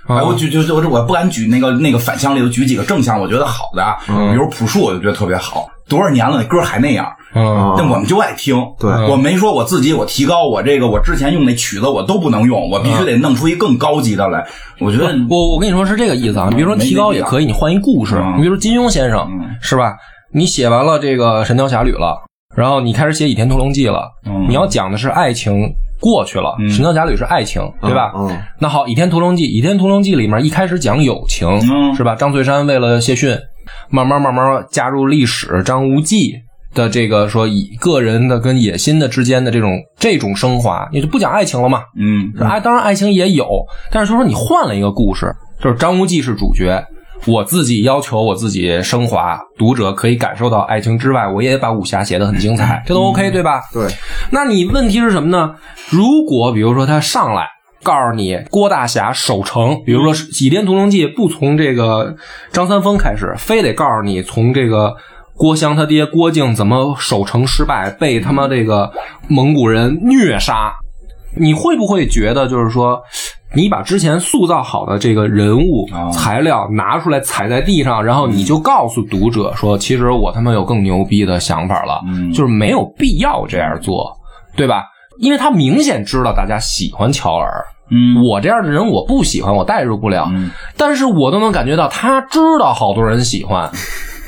[0.08, 7.06] 哎，我举就就我不敢举那个那个反向例子，举几个正向我觉得好的啊，比如朴树，我就觉得特别好，多少年了，那歌还那样，
[7.36, 8.56] 嗯，但我们就爱听。
[8.80, 14.46] 对我没说我自己我提高我这个我之前用那曲子我都不能用，我必须得弄出一更高级的来。
[14.80, 19.96] 我觉得我我跟你说是这个意思啊，你比如说提高也可以，你换一故事，嗯你比如说金庸先生嗯是吧？
[20.34, 22.16] 你写完了这个《神雕侠侣》了，
[22.56, 25.54] 然后你开始写《倚天屠龙记》了，嗯你要讲的是爱情
[26.00, 28.12] 过去了，嗯神雕侠侣》是爱情，对吧？
[28.60, 32.16] 那好，《倚天屠龙记》，《倚天屠龙记》里面一开始讲友情，嗯是吧？
[32.16, 33.36] 张翠山为了谢逊，
[33.90, 36.34] 慢慢慢慢加入历史，张无忌
[36.74, 41.82] 的这个说以个人的跟野心的之间的这种这种升华，也就不讲爱情了嘛。
[42.00, 43.48] 嗯爱当然爱情也有，
[43.92, 46.84] 但是就说你换了一个故事，就是张无忌是主角。
[47.26, 53.62] 我自己要求我自己升华，读者可以感受到爱情之外，我也把武侠写得很精彩，这都 OK 对吧？
[53.74, 53.86] 对，
[54.32, 55.54] 那你问题是什么呢？
[55.90, 57.46] 如果比如说他上来
[57.84, 60.14] 告诉你郭大侠守城，比如说
[60.46, 62.16] 《倚天屠龙记》不从这个
[62.54, 64.96] 张三丰开始，非得告诉你从这个
[65.40, 68.92] 郭襄他爹郭靖怎么守城失败，被他妈这个
[69.30, 70.74] 蒙古人虐杀，
[71.38, 73.02] 你会不会觉得就是说，
[73.56, 82.02] 你把之前塑造好的这个人物材料拿出来踩在地上，然后你就告诉读者说，其实我他妈有更牛逼的想法了，
[82.34, 84.14] 就是没有必要这样做，
[84.58, 84.84] 对吧？
[85.22, 87.50] 因为他明显知道大家喜欢乔尔。
[87.92, 90.30] 嗯，我这样的人我不喜欢，我代入不了。
[90.78, 93.68] 但是我都能感觉到他知道好多人喜欢，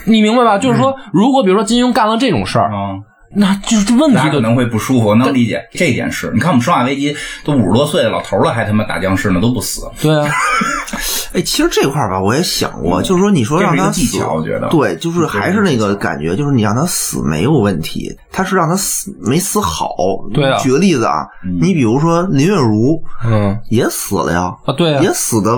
[0.05, 0.57] 你明白吧？
[0.57, 2.71] 就是说，如果比如说金庸干了这种事儿，
[3.33, 5.07] 那就是问题可能会不舒服。
[5.07, 6.29] 我能理解这一点是。
[6.33, 7.13] 你看我们《生化危机》
[7.45, 9.89] 都五十多岁的老头了，还他妈打僵尸呢，都不死。
[10.01, 10.27] 对啊。
[11.33, 19.95] 哎，其实这块吧，我也想过，就是说，你说让他死，我觉得对，就是还是那个感觉，就是你让他死没有问题，他是让他死没死好。
[20.33, 20.57] 对啊。
[20.59, 21.25] 举个例子啊，
[21.61, 24.53] 你比如说林月如，嗯，也死了呀。
[24.65, 25.01] 啊，对啊。
[25.01, 25.51] 也死的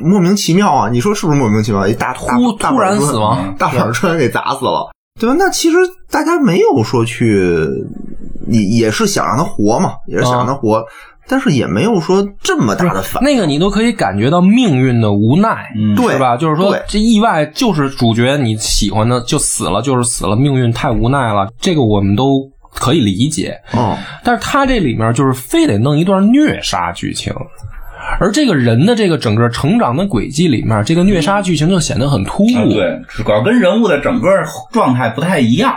[0.00, 0.88] 莫名其妙啊！
[0.90, 1.86] 你说是不是莫名其妙？
[1.86, 4.90] 一大突突然死亡， 大板砖给砸死了，
[5.20, 5.36] 对吧？
[5.38, 5.76] 那其实
[6.10, 7.68] 大家没有说去，
[8.48, 10.82] 也也是想让他活嘛，也是想让他活。
[11.28, 16.36] 但是也没有说这么大的反，那个你都可以感觉到命运的无奈，对吧？
[16.36, 22.40] 就是说这意外就是主角你喜欢的就死了，就是死了，命运太无奈了，这个我们都
[22.74, 23.56] 可以理解。
[23.72, 27.32] 哦，但是他这里面就是非得弄一段虐杀剧情，
[28.20, 34.28] 而这个人的这个整个成长的轨迹里面，这个虐杀剧情就显得很突兀，对，主要跟人物的整个
[34.72, 35.74] 状态不太一样。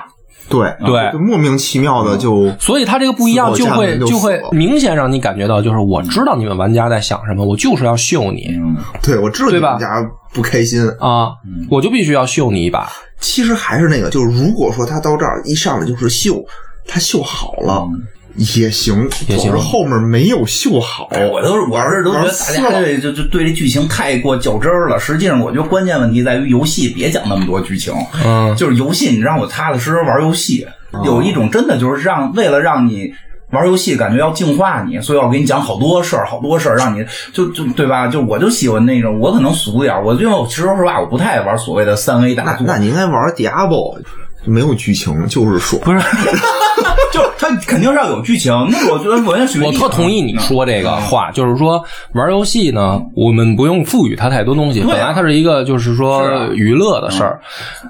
[0.48, 8.56] 对对，就莫名其妙的就，所以他这个不一样，就会就会明显让你感觉到，就是我知道你们玩家在想什么，我就是要秀你。
[9.02, 11.30] 对，我知道你们玩家不开心啊，
[11.68, 12.88] 我就必须要秀你一把。
[13.20, 16.46] 其实还是那个，就是如果说他到这儿一上来就是秀，
[16.88, 17.88] 他秀好了。
[18.36, 19.58] 也行，也行。
[19.58, 25.00] 后面没有秀好，我都是我是都觉得大家对就就对这剧情太过较真儿了。
[25.00, 27.94] 实际上，我觉得关键问题在于游戏别讲那么多剧情。
[28.26, 30.68] 嗯，就是游戏，你让我踏踏实实玩游戏。
[31.04, 33.14] 有一种真的就是让为了让你
[33.52, 38.08] 玩游戏，感觉要净化你，所以我给你讲好多事儿，好多事儿，让你就就对吧？
[38.08, 40.04] 就我就喜欢那种，我可能俗点儿。
[40.04, 42.66] 我因为我其实说实话，我不太爱玩所谓的三 A 大作。
[42.68, 43.98] 那你应该玩 Diablo。
[44.46, 46.00] 没有剧情，就是说，不是，
[47.12, 48.52] 就他肯定是要有剧情。
[48.70, 51.84] 那我觉得文学我特同意你说这个话，就是说
[52.14, 57.40] 玩游戏呢，我们不用赋予它太多东西，本来它是一个就是说娱乐的事儿。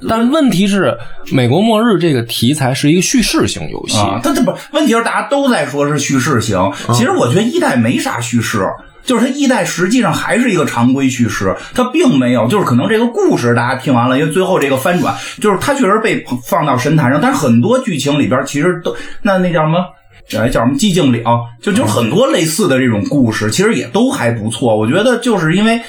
[0.08, 0.98] 但问题是，
[1.32, 8.68] 美国末日这个题材是一个叙事型游戏，它这不问题是大家都在说是叙事型，其实我觉得一代没啥叙事。
[9.06, 19.86] 就是他一代实际上还是一个常规叙事，他并没有，就是可能这个故事大家听完了，因为最后这个翻转，就是他确实被放到神坛上，但是很多剧情里边其实都那那叫什么，
[20.28, 21.24] 叫什么寂静岭，
[21.62, 24.76] 就就很多类似的这种故事，其实也都还不错。
[24.76, 25.80] 我觉得就是因为。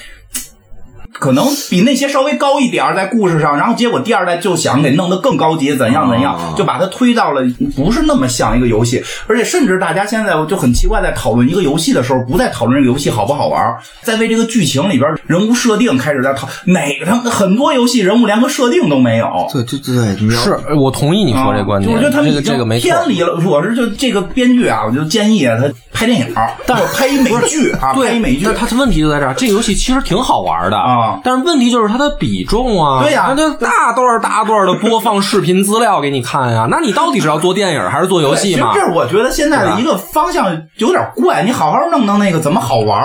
[1.19, 7.43] 可能比那些稍微高一点在故事上，然后结果第二代就想给弄得更高级，怎样怎样，就把它推到了
[7.75, 19.49] 不是那么像一个游戏，而且甚至大家现在就很奇怪，在讨论一个游戏的时候，不再讨论这个游戏好不好玩，在为这个剧情里边人物设定开始在讨哪个他很多游戏人物连个设定都没有。
[19.53, 23.41] 对对对，是我同意你说这观点，我觉得他们这个没偏离了。
[23.47, 26.27] 我是就这个编剧啊，我就建议他拍电影，
[26.67, 28.47] 但是拍一美剧啊，拍一美剧。
[28.57, 31.06] 他的问题就在这儿，这个游戏其实挺好玩的啊。
[31.25, 38.73] 但是问题就是它的比重啊，对呀，那大段大段的播放视频资料给你看呀， 那你到底是要做电影还是做游戏嘛？
[38.75, 40.47] 这是我觉得现在的一个方向
[40.77, 43.01] 有点怪，你好好弄弄那个怎么好玩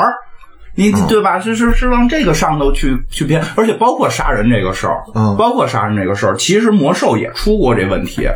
[0.76, 1.40] 你对吧？
[1.40, 8.28] 是是是往这个上头去去编，而且包括杀人这个事儿，嗯，包括杀人这个事儿，其实魔兽也出过这问题，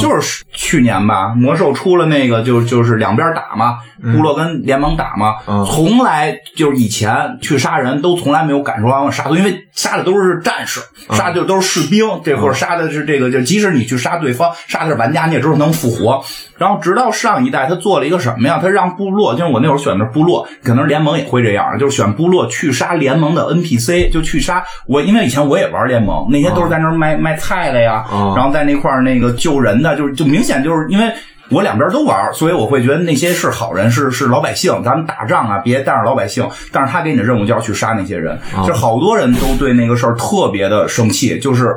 [0.00, 3.78] 就是去年吧，魔兽出了那个就就是两边打嘛。
[4.02, 16.24] 部落跟联盟打嘛，从来就是以前去杀人都从来没有感受到杀，因为杀的都是战士，杀的就都是士兵，这会儿杀的是这个，就即使你去杀对方，杀的是玩家，你也知道能复活。
[16.56, 18.60] 然后直到上一代，他做了一个什么呀？
[18.62, 28.06] 他让部落，就是我那会儿选的部落，可能联盟也会这样，就是选部落去杀联盟的 NPC，就去杀我，因为以前我也玩联盟，那些都是在那卖卖菜的呀，
[28.36, 31.12] 然后在那块那个救人的，就是就明显就是因为。
[31.50, 34.82] 我两边都玩，所以我会觉得那些是好人，是是老百姓。
[34.82, 36.48] 咱们打仗啊，别带着老百姓。
[36.72, 41.38] 但是他给你的任务就要去杀那些人，就好多人都对那个事儿特别的生气。
[41.38, 41.74] 就是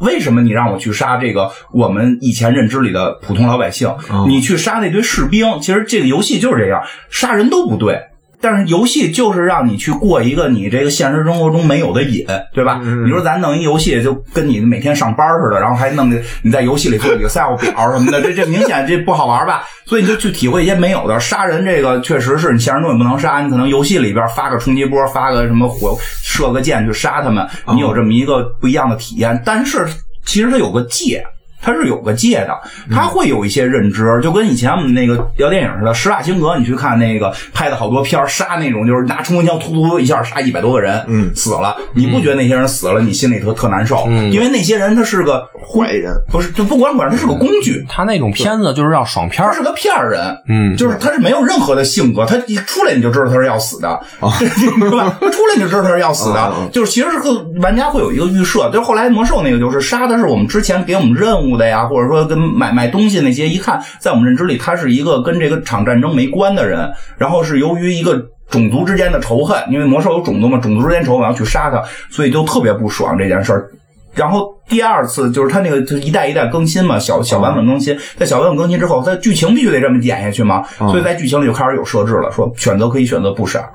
[0.00, 3.94] 为什么你让我去杀这个我们以前认知里的普通老百姓？
[4.26, 8.00] 你去杀那堆士兵，其实这个游戏就是这样，杀人都不对。
[8.44, 12.78] 但是游戏就是让你去过一个你这个现实生活中没有的瘾，对吧？
[13.06, 16.10] 你说咱弄一游戏，就跟你每天上班似的，然后还弄
[16.42, 19.62] 你在游戏里做 Excel 表什么的，这这明显这不好玩吧？
[19.88, 29.40] 所以你就去体会一些没有的杀人，这个确实是你现实中也不能杀，你可能游戏里边发个冲击波，发个什么火，射个箭去杀他们，你有这么一个不一样的体验。
[29.42, 29.86] 但是
[30.26, 31.24] 其实它有个界。
[31.64, 32.50] 它是有个界的，
[32.92, 35.94] 它会有一些认知，就跟以前我们那个聊电影似的。
[35.94, 41.76] 施瓦辛格，你去看那个拍的好多片杀那种，就是拿冲锋枪突突突一下杀一百多个人，嗯，死了。
[41.94, 44.04] 你不觉得那些人死了，你心里特特难受？
[44.08, 47.84] 嗯，因为那些人他是个坏人，不是就不管管他是个工具。
[47.88, 55.16] 他那种片子就是要爽片他是个骗人，嗯，就是他是没有任何的性格，他一出来你就知道他是要死的， 对吧？
[55.20, 62.44] 他出来你就知道他是要死的，就是其实是个玩家会有一个预设，就是后来魔兽那个就是杀的是我们之前给我们任务的呀，或者说跟。
[62.54, 66.88] 买买东西那些，一看在我们认知里，他是一个跟这个场战争没关的人。
[67.18, 68.14] 然后是由于一个
[68.48, 73.68] 种族之间的仇恨，因为魔兽有种族嘛，种族之间仇恨，我要去杀他，所以就特别不爽这件事儿。
[74.14, 83.68] 然后第二次就是他那个就一代一代更新嘛，小小版本更新，在小版本更新之后，他剧情必须得这么演下去嘛，所以在剧情里就开始有设置了，说选择可以选择不杀。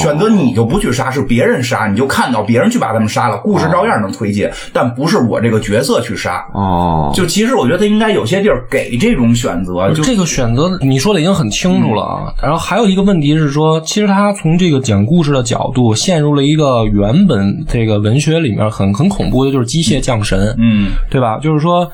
[0.00, 6.44] 选择你就不去杀，是别人杀，你就看到别人去把他们杀了，故事照样能推进，但不是我这个角色去杀。
[6.52, 12.32] 哦，就其实我觉得他应该有些地儿给这种选择，就这个选择你说的已经很清楚了啊。
[12.42, 21.38] 然后还有一个问题是说，其实他从这个讲故事的角度陷入了一个原本这个文学里面很很恐怖的，就是机械降神，嗯，对吧？
[21.38, 21.90] 就是说，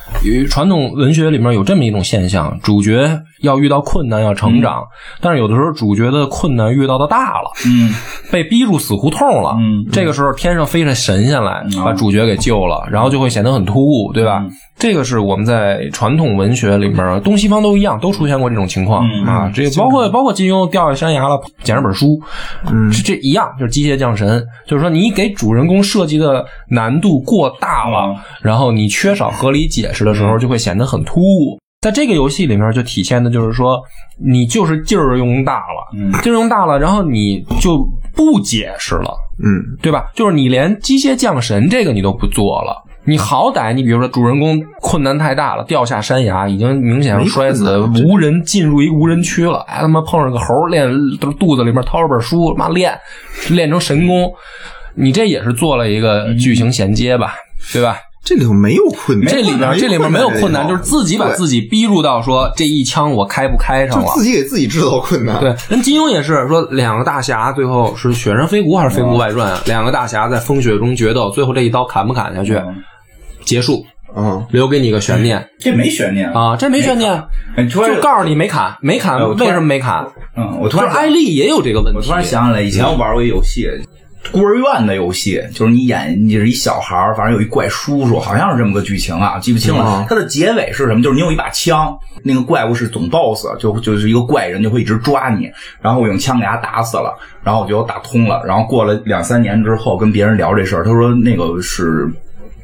[0.48, 4.82] 传统文学里面有这么一种现象，主角要遇到困难要成长，
[5.20, 7.50] 但是有的时候主角的困难遇到的大了。
[7.66, 7.94] 嗯，
[8.30, 9.56] 被逼入死胡同了。
[9.58, 14.44] 嗯，这个时候天上飞着神仙来，把主角给救了，然后就会显得很突兀，对吧？
[14.78, 19.50] 这个是我们在传统文学里面，东西方都一样，都出现过这种情况啊。
[19.54, 22.18] 这包括包括金庸掉下山崖了，捡了本书，
[22.72, 31.59] 嗯，这一样，就是机械降神，就是说你给主人公设计的难度过大了，然后你缺少合理解释的时候，就会显得很突兀。
[31.80, 33.80] 在这个游戏里面，就体现的就是说，
[34.22, 40.10] 你就是劲儿用大了，劲儿用大了，然后你就不解释了，嗯，对吧？
[40.14, 50.86] 就是你连机械降神这个你都不做了，你好歹你比如说主人公困难太大了，掉下山崖，已经明显摔死，无人进入一个无人区了，哎他妈碰上个猴练，
[51.38, 52.94] 肚子里面掏着本书，妈练
[53.48, 54.30] 练成神功，
[54.94, 57.32] 你这也是做了一个剧情衔接吧，
[57.72, 57.96] 对吧？
[58.22, 65.40] 这里头没有困难，这里边这里边没有困难，就是自己把自己逼入到说这一枪我开不开上了，自己给自己制造困难。
[65.40, 69.60] 对，人金庸也是说两个大侠最后是雪山飞狐还是飞狐外传啊？
[69.64, 72.60] 两个大侠在风雪中决斗，最后这一刀砍不砍下去，
[73.44, 75.44] 结束，嗯，留给你个悬念。
[75.58, 77.20] 这没悬念啊，这没悬念，
[77.68, 80.06] 就告诉你没砍，没砍，为什么没砍？
[80.36, 81.98] 嗯，我突然艾丽也有这个问题。
[81.98, 83.66] 我突然想起来，以前我玩过一游戏。
[84.32, 90.04] 孤儿院的游戏，就是你演你是一小孩反正有一怪叔叔，好像是这么个剧情啊，记不清了。
[90.08, 91.02] 它的结尾是什么？
[91.02, 95.50] 就是你有一把枪，那个怪物是总 boss，就就是一个怪人，就会一直抓你，
[95.80, 98.42] 然后我用枪给他打死了，然后我就打通了。
[98.46, 102.06] 然后过了两三年之后，跟别人聊这事儿，他说那个是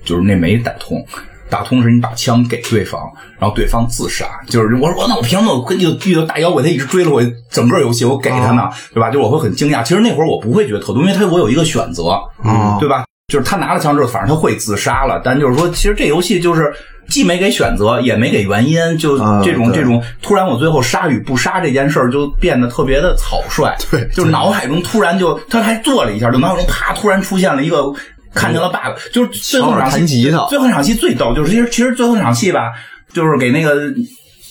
[0.05, 1.05] 就是那没打通。
[1.49, 3.01] 打通时，你把枪给对方，
[3.39, 4.27] 然后对方自杀。
[4.49, 9.11] 就是我说，那我凭什么我遇到遇到大妖怪，他一直追了我整个游戏，我给他呢，对吧？
[9.11, 9.83] 就我会很惊讶。
[9.83, 13.05] 其实那会儿我不会觉得特多，因为他我有一个选择，嗯对吧？
[13.33, 15.21] 就是他拿了枪之后，反正他会自杀了。
[15.25, 16.73] 但就是说，其实这游戏就是
[17.09, 23.75] 既没给选择，也没给原因，就这种这种突然我最后杀与不杀这件事儿就变得特别的草率。
[23.91, 27.93] 对，就是脑海中突然就他还做了一下，就脑海中啪突然出现了一个。
[28.37, 32.73] 看见了 bug，就是最后场戏，最后场戏最逗，就是其实其实最后场戏吧，
[33.13, 33.75] 就是给那个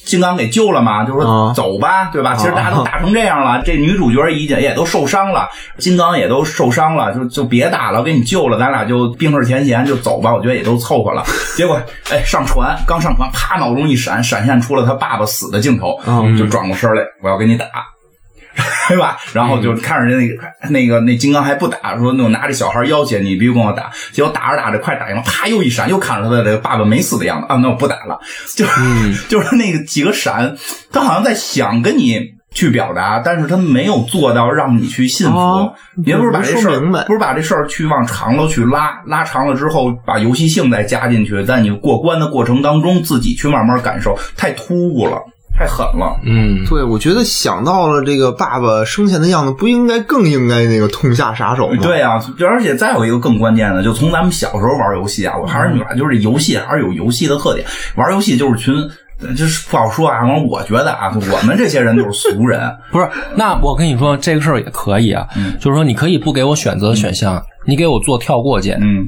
[0.05, 2.35] 金刚给救了嘛，就说走吧，对吧？
[2.35, 10.33] 其实大家都打成这样了，这女主角已经也都受伤了，金刚也都受伤了，就就别打了，给你救了，咱俩就冰释前嫌，就走吧。
[10.33, 11.23] 我觉得也都凑合了。
[11.57, 11.81] 结果
[12.11, 15.99] 哎，上船刚上船，啪，脑中一闪，闪现出了他爸爸死的镜头，
[16.37, 17.65] 就转过身来，我要跟你打。
[18.87, 19.17] 对吧？
[19.33, 20.35] 然后就看着那个
[20.69, 23.91] 那个那金刚还不打，说那我拿着小孩要挟你，必须跟我打。
[24.11, 28.19] 结果打着打着快打赢了，啪又一闪，又看着他的这个爸爸没死的样子啊，那我不打了。
[28.55, 30.55] 就是 就是那个几个闪，
[30.91, 32.21] 他好像在想跟你
[32.53, 35.73] 去表达，但是他没有做到让你去信服。
[35.95, 45.17] 你不是把这事儿不是把这事儿去往长了去拉，拉长了之后把游戏性再加进去，在你过关的过程当中自己去慢慢感受，太突兀了。
[45.57, 51.77] 太狠了，嗯，对，我觉得想到了这个爸爸生前的样子，不应该更应该那个痛下杀手吗？
[51.81, 58.75] 对呀，就而且再有一个更关键的，就从咱们小时候玩游戏啊，我还是你话，就是游戏还是有游戏的特点，玩游戏就是群，
[59.35, 60.19] 就是不好说啊。
[60.19, 62.59] 反正我觉得啊，我们这些人就是俗人，
[62.91, 63.09] 不是？
[63.35, 65.25] 那我跟你说这个事儿也可以啊，
[65.59, 69.07] 就是说你可以不给我选择选项，你给我做跳过键，嗯，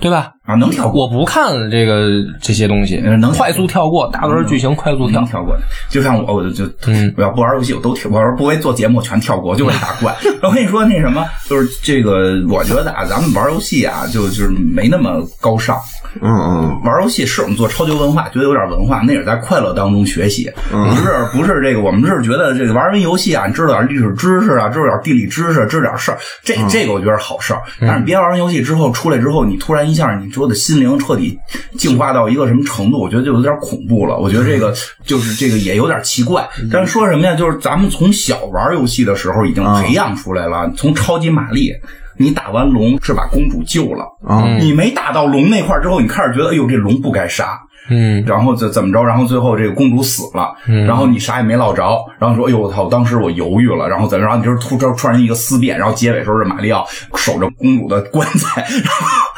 [0.00, 0.32] 对吧？
[0.44, 1.02] 啊，能跳过。
[1.04, 2.08] 我不看这个
[2.40, 5.22] 这些东西，能快速跳过，大段剧情快速跳。
[5.24, 5.56] 跳过。
[5.88, 10.14] 就像我，我就就嗯我要不玩游戏，我都跳；我要不为做节目，我全跳过，就为打怪。
[10.42, 15.76] 我跟你说，那什么，就是这个，我觉得啊，咱们玩游戏啊，就就是没那么高尚。
[16.20, 27.62] 嗯嗯，玩游戏是我们做超级文化，觉得有点文化，那也是在快乐当中学习，不是不是这个，我们是觉得这个玩完游戏啊，你知道点历史知识啊，知道点地理知识，知道点事儿，这这个我觉得是好事儿。
[27.80, 31.38] 但是别玩完游戏之后出来之后，你突然一下，你说的心灵彻底
[31.76, 34.16] 净化到一个什么程度，我觉得就有点恐怖了。
[34.16, 34.74] 我觉得这个
[35.04, 36.48] 就是这个也有点奇怪。
[36.72, 37.34] 但是说什么呀？
[37.34, 41.72] 就是咱们从小玩游戏的时候已经培养出来了，从超级玛丽。
[42.18, 47.58] 你打完龙是把公主救了，啊你没打到龙那块儿之后，你开始觉得，哎呦，这龙不该杀，
[47.88, 49.02] 嗯然后怎怎么着？
[49.02, 50.54] 然后最后这个公主死了，
[50.86, 51.82] 然后你啥也没落着，
[52.20, 52.86] 然后说：“哎呦我操！
[52.88, 54.28] 当时我犹豫了。”然后怎么着？
[54.28, 59.31] 然后你就是突突突然一个思辨，然后结尾时候是马里奥守着公主的棺材，然后。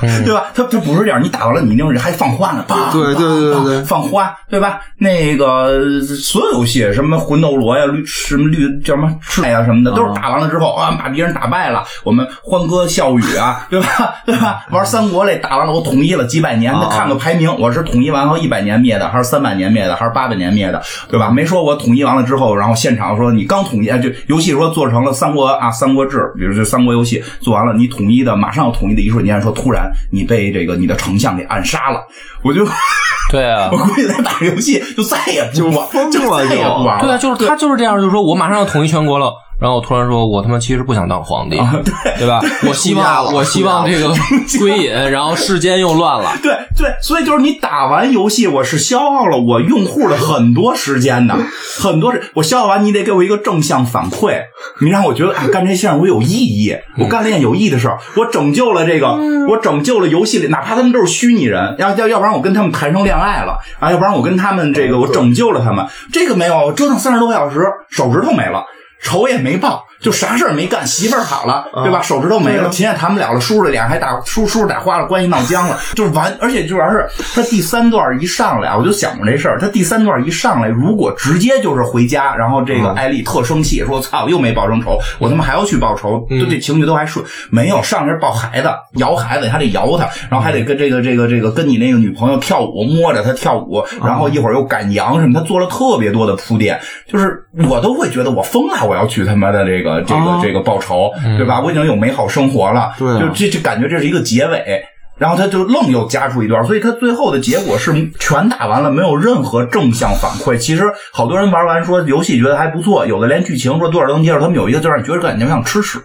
[0.00, 0.44] 对吧？
[0.54, 4.80] 他他不是这样，你打完了，你一定是还放花呢，啪，对对对对对放花，对吧？
[4.96, 14.14] 那个所有游戏，什么魂斗罗呀、绿什么绿叫什么赤呀什么的，都是打完了之后啊，把敌人打败了，我们欢歌笑语啊，对吧？
[14.26, 14.66] 对吧？
[14.70, 21.30] 玩三国类打完了，我统一了几百年，那看个排名，我是统一完后一百年灭的，还是三百年灭的，还是八百年灭的，对吧？
[21.30, 32.00] 没说我统一完了之后，然后现场说你刚统一，哎就游戏说做成了三国啊，三国志，比如这三国游戏做完了，你统一的马上要统一的一瞬间，说突然你被这个你的丞相给暗杀了，
[32.42, 32.66] 我就。
[33.30, 33.68] 对啊。
[33.72, 37.02] 我，估计他打游戏就再也不玩，疯了就再也不玩了。
[37.02, 42.40] 对啊，就是他就是这样，就是说我马上要统一全国了，然后我突然说，我他妈其实不想当皇帝，对对吧？
[42.66, 44.08] 我希望我希望这个
[44.60, 46.30] 归隐，然后世间又乱了。
[46.42, 51.36] 对对，所以就是你打完游戏，我是消耗了我用户的很多时间的，
[51.80, 54.42] 很多是我消耗完，你得给我一个正向反馈，
[54.80, 68.64] 你让我觉得啊，干这事儿我有意义，我干了件有意义的事儿，我拯救了这个，我拯救了游戏里，哪怕他们都是虚拟人，要要要不然我跟他们谈上恋爱了啊，要不然我跟他们这个我拯救了他们，这个没有，我折腾三十多个小时，手指头没了。
[69.00, 72.00] 仇也没报，就啥事儿没干，媳妇儿好了，对吧？
[72.02, 76.36] 手指头没了，琴也弹不了了，叔叔脸还打叔叔打花了，关系闹僵了，就是完。
[76.40, 79.58] 而且主要是他第三段一上来，我就想过这事儿。
[79.58, 101.60] 他第三段一上来，如果直接就是回家，然后这个艾丽特生气，说：“操，又没报成仇，我他妈还要去报仇。”就这情绪都还顺，没有上来是抱孩子，摇孩子，还得摇他，然后还得跟这个这个这个跟你那个女朋友跳舞，摸着她跳舞，然后一会儿又赶羊什么，他做了特别多的铺垫，就是我都会觉得我疯了，我要去他妈的这个这个这个报仇，对吧？
[101.60, 104.82] 我已经有美好生活了，对啊就这这感觉这是一个结尾。
[105.18, 110.56] 然后他就愣又加出一段，所以他最后的结果是全打完了，没有任何正向反馈。
[110.56, 115.98] 其实好多人玩完说游戏觉得还不错，有的连剧情说多少都能接受，他们有一个就让你觉得感觉像吃屎。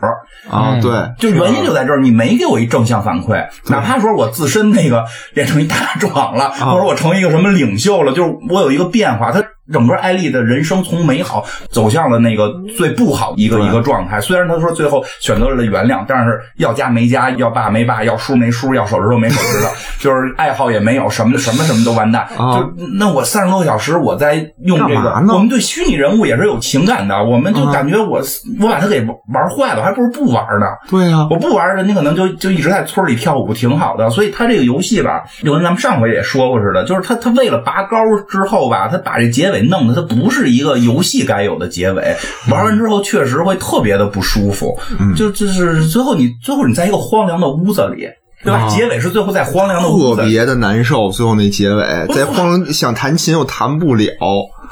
[0.50, 5.06] 啊，对，就原因就在这儿，你没给我一正向反馈， 哪怕说我自身那个
[5.36, 9.44] 变成一大壮了，或者我成为一个什么领袖了，就是我有一个变化，他。
[9.72, 14.20] 整个艾丽的人生从美好走向了那个最不好一个一个状态。
[14.20, 22.24] 虽然他说最后选择了原谅，但是要家没家，要爸没爸，要叔没叔，要手指头没手指头， 就是爱好也没有，什么什么什么都完蛋。
[22.38, 28.22] 啊就那我三十多个小时，我在用这个我们对虚拟人物也是有情感的，我们就感觉我
[28.60, 30.68] 我把他给玩坏了，还不如不玩呢。
[30.90, 34.10] 对呀，我不玩，人家可能就就一直在村里跳舞，挺好的。
[34.10, 37.98] 所以他这个游戏吧，就跟咱们上回也说过似的，就是他他为了拔高
[38.30, 42.16] 之后吧，他把这结尾弄的它不是一个游戏该有的结尾。
[42.50, 44.78] 玩完之后确实会特别的不舒服，
[45.16, 48.08] 就就是最后你最后你在一个荒凉的屋子里，
[48.44, 48.68] 对吧？
[48.68, 50.28] 结尾是最后在荒凉的屋子里。
[50.28, 51.10] 特别的难受。
[51.10, 54.12] 最后那结尾，在荒想弹琴又弹不了。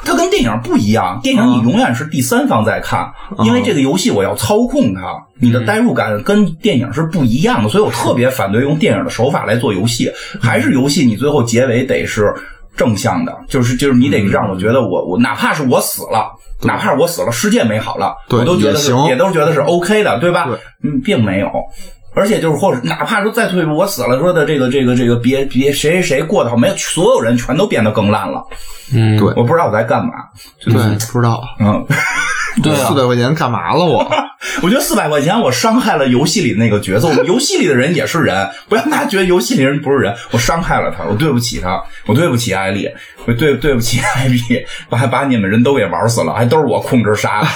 [0.04, 3.12] 它跟电影不一样，电影你永远是第三方在看，
[3.44, 5.00] 因为这个游戏我要操控它，
[5.38, 10.10] 你的代入感跟电影是不一样的，所以我特别反对用电影的手法来做游戏。
[10.40, 12.34] 还是游戏，你最后结尾得是
[12.76, 16.32] 正向的，就是就是你得让我觉得我我哪怕是我死了。
[16.64, 20.44] 哪怕我死了，世界美好了，我都觉得是也也都觉得是 OK 的，对吧？
[20.44, 21.50] 对嗯，并没有。
[22.14, 28.42] 而且就是，或者哪怕说再退一步，我死了，说的这个这个这个，别别谁谁谁过得好，没有，所有人全都变得更烂了。
[28.92, 30.12] 嗯，对我不知道我在干嘛。
[30.64, 30.74] 对，
[31.10, 31.86] 不知道嗯，
[32.62, 34.06] 对啊四，百块钱干嘛了我？
[34.62, 42.86] 我觉得四百块钱我伤害了游戏里的那个角色，我游戏里的人也是人，不要大家觉得游戏里人不是人，我伤害了他，我对不起他，我对不起艾丽，
[43.24, 47.48] 我对对不起艾比，我还把你们人都给玩死了，还都是我控制杀的。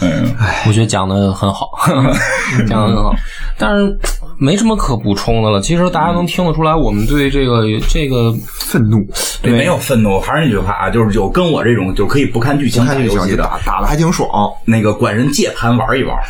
[0.00, 0.10] 嗯，
[0.66, 1.70] 我觉得讲的很好，
[2.68, 3.14] 讲的很好，
[3.58, 3.98] 但是
[4.38, 5.60] 没什么可补充的了。
[5.60, 9.06] 其实大家能听得出来，我们对这个这个愤怒，
[9.42, 14.28] 对，没有愤怒，还是那句话啊，就是有跟我这种就可以不看剧情看打游戏的打的还挺爽。
[14.64, 16.16] 那个管人借盘玩一玩。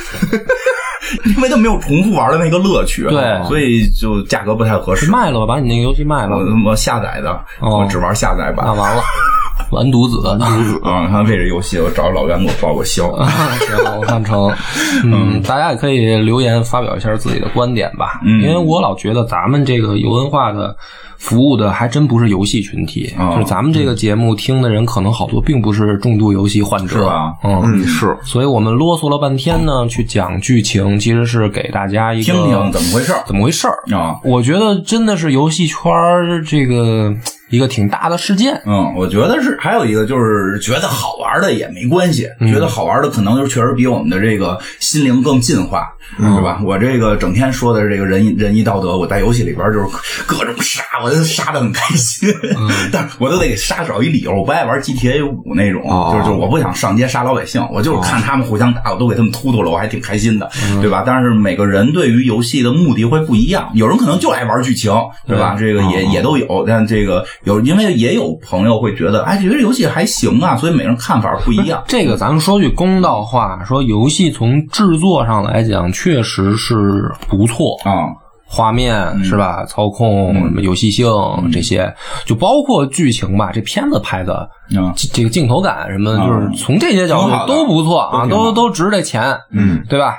[1.26, 5.10] 因为它没有重复玩的那个乐趣，对所以就价格不太合适。
[5.10, 7.30] 卖了吧，把你那个游戏卖了，我我下载的，
[7.60, 8.72] 哦我只玩下载版那。
[8.72, 9.02] 完了，
[9.70, 10.18] 完犊子。
[10.26, 13.10] 完犊子啊，看为这游戏，我找老袁给我报个销。
[13.12, 14.50] 行，我看成，
[15.04, 18.20] 嗯，大家也可以留言发表一下自己的观点吧。
[18.24, 20.74] 嗯因为我老觉得咱们这个有文化的
[21.16, 27.60] 服务的还真不是游戏群体，哦就是咱们这个节目听的人可能好多并不是重度游戏患者，是吧嗯。
[27.64, 34.16] 嗯，是所以我们啰嗦了半天呢，去讲剧情，其实是给大家一个听听怎么回事儿怎么回事儿啊？
[34.24, 37.14] 我觉得真的是游戏圈儿这个
[37.52, 38.60] 一个挺大的事件。
[38.66, 45.86] 嗯，我觉得是还有一个就是觉得好玩的也没关系，嗯觉得好玩的可能就确实比我们的这个心灵更进化，
[46.18, 46.60] 嗯是吧？
[46.64, 49.86] 我这个整天说的这个仁义仁义道德，我在游戏里边就是
[50.26, 61.02] 各种 杀，我就杀的很开心，嗯 但是我都得给杀找一理由，我不爱玩 GTA 五那种，哦就是就是我不想上街杀老百姓，我就是看他们互相打，我都给他们突突了，我还挺开心的，嗯对吧？
[61.06, 64.90] 但是每个人对于游戏的目的会不一样，有人可能就爱玩剧情，
[65.26, 65.54] 对吧？
[65.58, 71.82] 这个也也都有，但这个有，因为也有朋友会觉得，哎，觉得游戏还行啊，所以每个人看法不一样。
[71.88, 77.76] 这个咱们说句公道话，说游戏从制作上来讲，确实是不错。
[77.84, 78.06] 啊，
[78.46, 79.64] 画面嗯是吧？
[79.64, 81.06] 操控、什么游戏性
[81.50, 81.92] 这些，
[82.26, 83.50] 就包括剧情吧。
[83.52, 90.14] 这片子拍的啊这这个镜头感什么就是从这些角度都不错啊，都都都值这钱，嗯，对吧？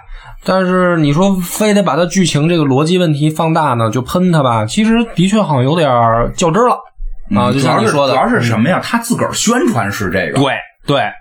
[0.45, 5.89] 但是你说非得把它剧情这个逻辑问题放大呢，就喷它吧，其实的确好像有点
[6.35, 6.77] 较真儿了
[7.35, 7.51] 啊。
[7.51, 8.79] 就主要是像你说的，主要是什么呀？
[8.83, 10.53] 他自个儿宣传是这个，对
[10.85, 11.11] 对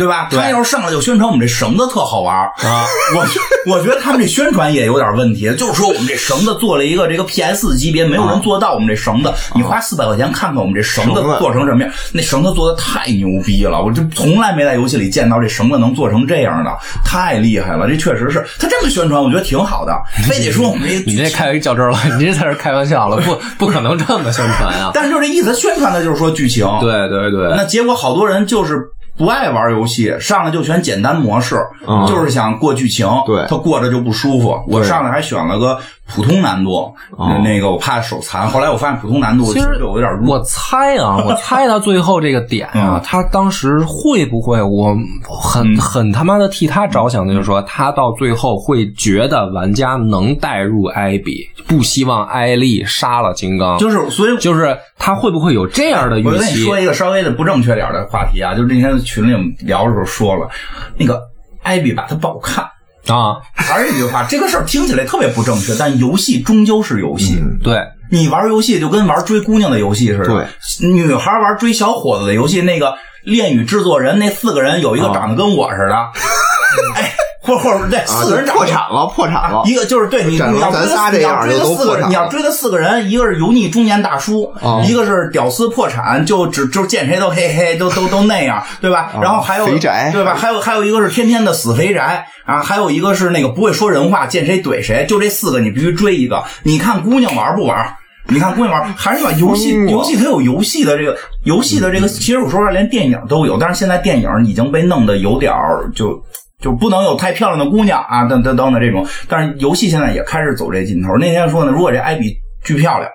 [0.00, 0.28] 对吧？
[0.30, 9.30] 对他要是上来就宣传我们这绳子特好玩啊，我我觉得他们这宣传也有点问题，就是说我们这绳子做了一个这个 PS 级别，没有人做到我们这绳子。
[9.54, 11.92] 你花四百块钱看看我们这绳子做成什么样？
[12.12, 16.70] 那绳子做的太牛逼了，我就从来没在游戏里见到这绳子能做成这样的，
[17.04, 17.86] 太厉害了。
[17.86, 19.92] 这确实是他这么宣传，我觉得挺好的。
[20.26, 24.90] 非得说我们这你这开一较真儿了，你这才是开玩笑了，不 不可能这么宣传啊。
[24.94, 26.66] 但是就这意思，宣传的就是说剧情。
[26.80, 28.80] 对对对，那结果好多人就是
[29.20, 31.56] 不爱玩游戏，上来就选简单模式，
[31.86, 33.06] 嗯就是想过剧情。
[33.26, 34.58] 对他过着就不舒服。
[34.66, 35.78] 我上来还选了个
[36.14, 38.48] 普通难度，哦那个我怕手残。
[38.48, 40.36] 后来我发现普通难度其实对我有点弱。
[40.36, 44.94] 我猜啊， 我猜他最后这个点啊，嗯他当时会不会，我
[45.40, 56.64] 很很他妈的替他着想的，就是说他到最后会觉得玩家能带入艾比，不希望艾丽杀了金刚，就是，所以就是他会不会有这样的预我跟你期？
[56.64, 60.48] 说一个稍微的不正确点的话题啊，就是那天群里我们聊的时候说了，
[60.96, 61.20] 那个
[61.62, 62.64] 艾比吧，他不好看。
[63.08, 67.42] 啊，还是那句话，这个事儿听起来特别不正确，但游戏终究是游戏。
[67.62, 70.46] 对，你玩游戏就跟玩追姑娘的游戏似的，对，
[70.88, 72.94] 女孩玩追小伙子的游戏，那个
[73.24, 75.94] 恋与制作人那四个人有一个长得跟我似的，
[76.94, 89.12] 哎，或或者对啊，四个人破产了，破产了一个就是对你，你要追的咱仨四你要追的四个人，你要追的四个人，一个是油腻中年大叔，啊一个是屌丝破产，就只就见谁都嘿嘿，都都都那样，对吧？
[89.22, 90.34] 然后还有肥宅对吧？
[90.34, 96.44] 还有还有一个是天天的死肥宅啊，还有一个是那个不会说人话，见谁怼谁，就这四个你必须追一个。
[96.64, 97.96] 你看姑娘玩不玩？
[98.28, 106.22] 你看姑娘玩，还是把游戏游戏它有游戏的这个游戏的这个，其实我说实话连电影都有，但是现在电影已经被弄得有点儿就。
[106.60, 111.16] 就不能有太漂亮的姑娘啊，等等等等这种，但是游戏现在也开始走这劲头。
[111.16, 113.10] 那天说呢，如果这艾比巨漂亮，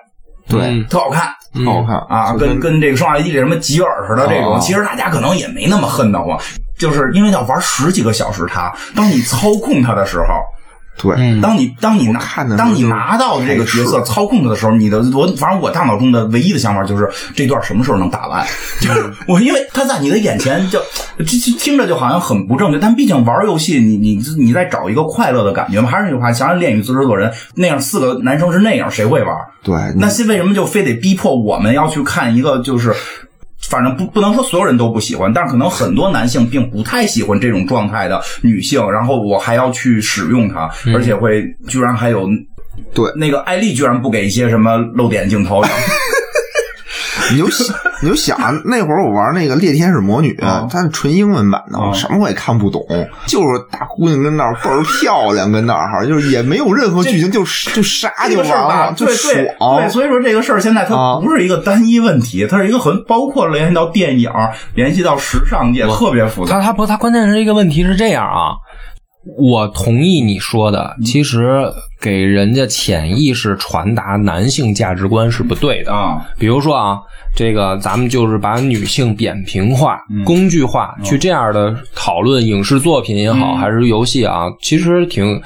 [0.48, 1.28] 对，嗯特好看
[1.64, 6.38] 好看啊，跟跟这个《生化危机》里什么吉尔似的这种，哦其实大家可能也没那么恨得慌，
[6.78, 10.24] 就是因为要玩十几个小时它，当你操控它的时候。
[10.98, 12.20] 对，嗯当你当你拿
[12.56, 18.44] 当你拿到这个角色操控它的时候，你的我反正我大脑中的唯一的想法就是这段什么时候能打完？
[18.80, 20.80] 就是我因为他在你的眼前就
[21.18, 25.88] 这这听着就好像很不正确，但毕竟玩游戏你你你在找一个快乐的感觉嘛。
[25.90, 29.34] 还是那句话，想想《恋与制作人》那样四个男生是那样，谁会玩？
[29.62, 32.94] 对，那是为什么就非得逼迫我们要去看一个就是？
[33.68, 42.28] 反正不不能说所有人都不喜欢，但是可能很多男性并不太喜欢这种状态的女性，然后我还要去使用它，而且会居然还有
[42.94, 43.04] 对。
[43.16, 45.62] 那个艾丽居然不给一些什么露点镜头，
[47.32, 52.84] 你就想，你就想那会儿我玩那个《猎天使魔女》啊它是纯英文版的，什么我也看不懂，
[53.26, 59.88] 就是大姑娘跟那儿倍儿漂亮，跟那儿哈，就是也没有任何剧情，就就杀就完，了，就对对。
[59.88, 64.30] 所以说这个事儿现在它啊不是一个单一问题，它是一个很包括联系到电影，
[64.74, 66.54] 联系到时尚界，特别复杂。
[66.54, 68.54] 它它不，它关键是一个问题是这样啊，
[69.36, 71.62] 我同意你说的，其实
[72.00, 75.92] 给人家潜意识传达男性价值观是不对的。
[75.92, 76.24] 啊。
[76.38, 77.00] 比如说啊，
[77.34, 85.40] 这个咱们就是把女性扁平化、工具化，去这样的讨论影视作品也好，还是游戏啊，其实挺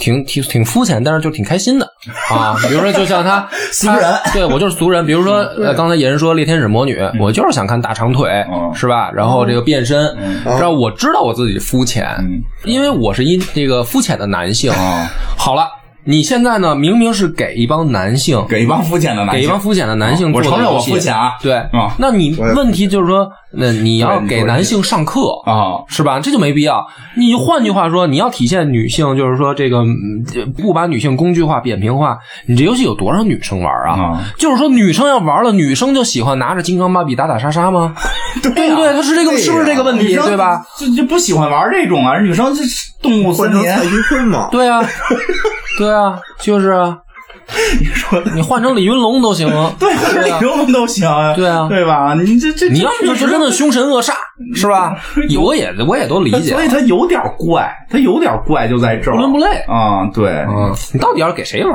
[0.00, 1.86] 挺挺挺肤浅，但是就挺开心的
[2.30, 2.56] 啊。
[2.66, 5.06] 比如说，就像他 俗人，对我就是俗人。
[5.06, 8.44] 比如说，呃，刚才野人说猎天使魔女，我就是想看大长腿，
[8.74, 9.12] 是吧？
[9.14, 12.16] 然后这个变身，然后我知道我自己肤浅，
[12.64, 14.72] 因为我是一这个肤浅的男性。
[15.36, 15.68] 好了。
[16.04, 16.74] 你现在呢？
[16.74, 20.32] 明明是给一帮男性，给一帮肤浅的男，给一帮肤浅的男性。
[20.32, 21.32] 我承认我肤浅啊。
[21.42, 21.62] 对，
[21.98, 26.18] 那你问题就是说，那你要给男性上课啊，是吧？
[26.18, 26.86] 这就没必要。
[27.16, 29.84] 你换句话说，你要体现女性，就是说这个
[30.56, 32.18] 不把女性工具化、扁平化。
[32.46, 34.24] 你这游戏有多少女生玩啊？
[34.38, 37.94] 就是说女生要玩了，女生就喜欢拿着金刚芭比打打杀杀吗？
[38.42, 38.92] 对不对？
[38.94, 40.14] 他是这个，是不是这个问题？
[40.16, 40.62] 对吧？
[40.78, 42.18] 就就不喜欢玩这种啊？
[42.20, 42.62] 女生是
[43.02, 44.48] 动物森林蔡徐坤嘛？
[44.50, 44.80] 对啊。
[45.78, 46.98] 对啊，就是啊，
[47.80, 49.48] 你说你换成李云龙都行，
[49.78, 49.92] 对，
[50.24, 52.14] 李云龙都行，对啊，对吧？
[52.14, 54.12] 你这这，你要是真的凶神恶煞，
[54.54, 54.96] 是吧？
[55.40, 60.06] 我也我也都理解，所以他有点怪，他有点怪就在这儿，不伦不类啊。
[60.14, 60.46] 对，
[60.92, 61.74] 你到底要给谁玩？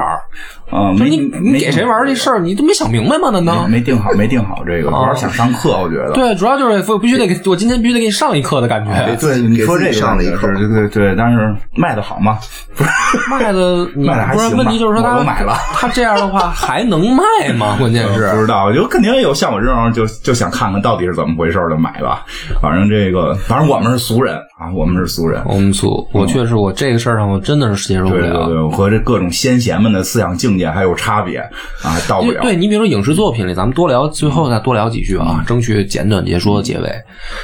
[0.71, 3.29] 啊，你你给谁玩这事儿，你都没想明白吗？
[3.29, 4.09] 难道没定好？
[4.13, 6.11] 没定好这个，主要想上课，我觉得。
[6.13, 9.15] 对，主要就是必须得给我今天必须得给你上一课的感觉。
[9.21, 12.39] 对，你说这个上了一课，对对对，但是卖的好吗？
[12.75, 12.89] 不是
[13.29, 14.57] 卖的，卖的还行。
[14.57, 17.23] 问题就是说他买了，他这样的话还能卖
[17.57, 17.77] 吗？
[17.79, 22.25] 关键是不知道，就肯定有像我这种就就想看看到底是怎么回事的买吧。
[22.61, 25.41] 反正这个，反正我们是俗人啊，我们是俗人。
[25.45, 28.45] 我们俗，我确实我这个事儿上我真的是接受不了。
[28.45, 31.39] 对对对，和这各种先贤们的思想境界还有差别。
[31.83, 32.41] 啊，到不了。
[32.41, 36.89] 对你比如说影视作品里，咱们多聊，最后再多聊几句啊，争取简短结说结尾。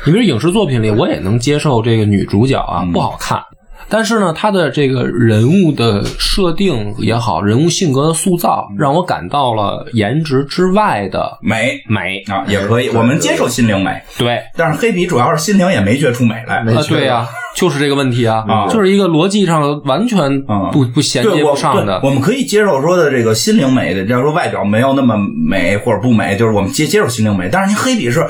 [0.06, 3.40] 你比如影视作品里，我也能接受这个女主角啊不好看。
[3.92, 14.02] 但是呢，他的这个人物的设定也好，人物性格的塑造，让我感到了颜值之外的美美啊，也可以，我们接受心灵美。
[14.18, 16.60] 对，但是黑比主要是心灵也没觉出美来。
[16.60, 20.42] 啊，对呀，就是这个问题啊，就是一个逻辑上完全
[20.72, 22.00] 不不衔接不上的。
[22.02, 27.50] 我们可以接受说的这个心灵美的，就是说外表没有那么美或者不美，就是我们接接受心灵美。
[27.52, 28.26] 但是您黑比是。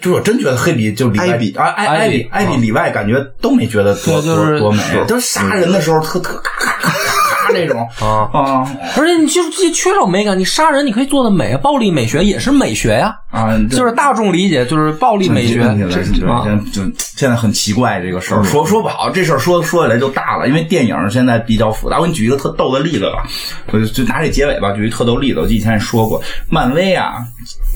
[0.00, 6.42] 就我真觉得黑笔就里外比啊，艾艾比艾比里外感觉都没觉得多多多美，就是杀人的时候特特
[7.52, 8.76] 那种 啊啊！
[8.96, 13.56] 而且你就是这缺少美感，你杀人你可以做的美，暴力美学也是美学呀啊！
[13.70, 15.76] 就是大众理解就是暴力美学啊，
[16.72, 21.98] 就现在很奇怪这个事儿，说说不好这事儿说说起来就大了，因为电影现在比较复杂。
[21.98, 23.24] 我给你举一个特逗的例子吧，
[23.72, 25.40] 我就就拿这结尾吧，举一特逗例子。
[25.40, 27.14] 我以前也说过，漫威啊。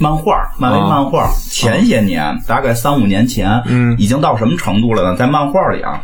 [0.00, 5.14] 漫画，漫威漫画，前些年大概三五年前，嗯，已经到什么程度了呢？
[5.14, 6.00] 在漫画里啊，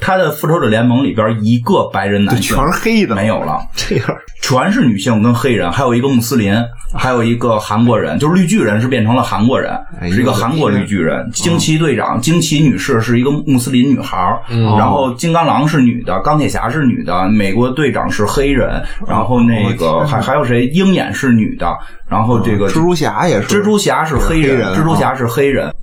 [0.00, 3.14] 他的复仇者联盟里边一个白人男性全是黑的。
[3.14, 4.06] 没有了，这样。
[4.42, 6.54] 全是女性跟黑人，还有一个穆斯林，
[6.94, 9.76] 还有一个韩国人，就是绿巨人是变成了韩国人，
[10.12, 11.28] 是一个韩国绿巨人。
[11.32, 20.66] 惊奇队长惊奇女士是一个穆斯林女孩，然后金刚狼是女的，钢铁侠是女的，美国队长是黑人，然后那个还还有谁？
[20.66, 21.66] 鹰眼是女的。
[22.08, 25.74] 然后这个蜘蛛侠也是，蜘蛛侠是黑人，蜘蛛侠是黑人，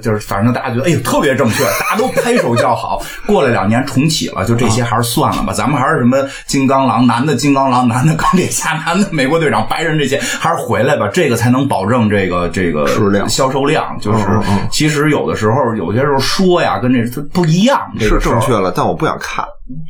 [0.00, 3.00] 就是反正大家觉得哎呦特别正确，大家都拍手叫好。
[3.26, 6.16] 过了两年重启了，就这些还是算了吧， 咱们还是什么
[6.46, 12.86] 金刚狼男的金刚狼男的钢铁侠男的美国队长白人这些还是回来吧，这个才能保证这个这个
[13.28, 13.96] 销售量。
[14.00, 14.24] 就是
[14.70, 19.44] 其实有的时候有些时候说呀跟这不一样，是正确了，但我不想看。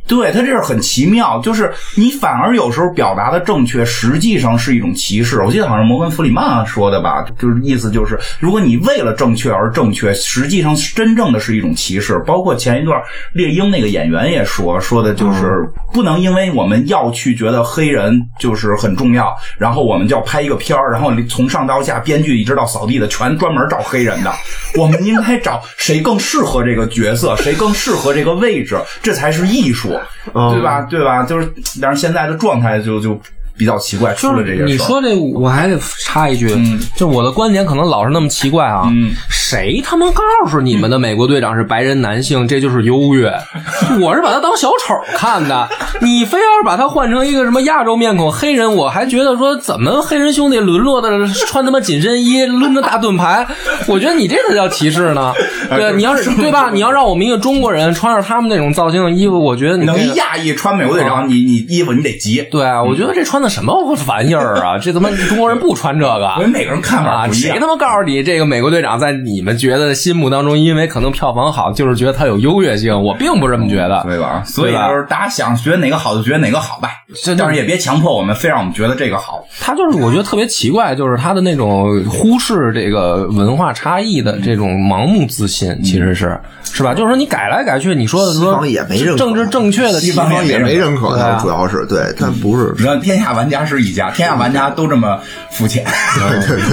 [0.07, 5.41] 对他这是很奇妙，就是你反而有时候表达的正确，实际上是一种歧视。
[5.41, 12.19] 我记得好像摩根·弗里曼说的吧，就是意思就是，如果你为了正确而正确，实际上真正的是一种歧视。
[12.27, 13.01] 包括前一段
[13.33, 24.31] 猎鹰那个演员也说，说的就是不能因为我们要去觉得黑人就是很重要，然后我们就要拍一个片儿，然后从上到下，编剧一直到扫地的全专门找黑人的。
[24.77, 29.97] 我们应该找谁更适合这个角色，谁更适合这个位置，这才是艺术，
[30.33, 30.81] 对吧？
[30.81, 31.23] 对吧？
[31.23, 33.19] 就是，但是现在的状态就就。
[33.61, 36.49] 比较奇怪，出了这些你说这，我还得插一句，
[36.95, 38.91] 就我的观点可能老是那么奇怪啊。
[39.29, 43.31] 谁他妈告诉你们的美国队长是白人男性，这就是优越？
[44.01, 45.69] 我是把他当小丑看的。
[45.99, 53.45] 你非要是把他换成一个什么亚洲面孔黑人，我还觉得说怎么黑人兄弟沦落的穿他妈紧身衣， 抡着大盾牌？
[53.87, 55.31] 我觉得你这才叫歧视呢。
[55.69, 56.71] 对，你要是对吧？
[56.73, 62.41] 你要让我们一个中国人穿上他们那种造型的衣服，我觉得你能亚裔穿美国队长，你你衣服你得急。
[62.49, 63.50] 对啊，我觉得这穿的。
[63.51, 63.73] 什么
[64.07, 64.77] 玩意儿啊？
[64.81, 66.33] 这他妈中国人不穿这个。
[66.35, 67.51] 所以每个人看法不一样。
[67.53, 73.03] 谁他妈告诉你这个美国队长在你们觉得心目当中，因为可能票房好，就是觉得他有优越性？
[73.03, 74.41] 我并不这么觉得，对吧？
[74.45, 76.89] 所以就是大家想学哪个好就学哪个好吧，
[77.37, 79.45] 但是也别强迫我们，非让我们觉得这个好。
[79.59, 86.93] 他就是我觉得特别奇怪，就是他的那种忽视这个文化差异的这种盲目自信，其实是是吧？
[86.93, 92.73] 就是说你改来改去，你说的说也没认可，政治正确的西方也没认可他，主要是对他不是。
[92.77, 95.19] 你看天下玩家是一家，天下玩家都这么
[95.51, 95.85] 肤浅，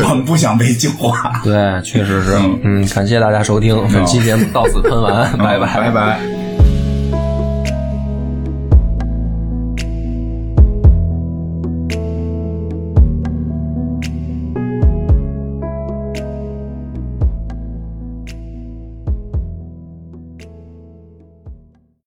[0.09, 1.41] 我们不想被净化。
[1.45, 2.37] 对，确实是。
[2.63, 6.38] 嗯，感谢大家收听本期节目，到此喷完，拜拜，拜拜。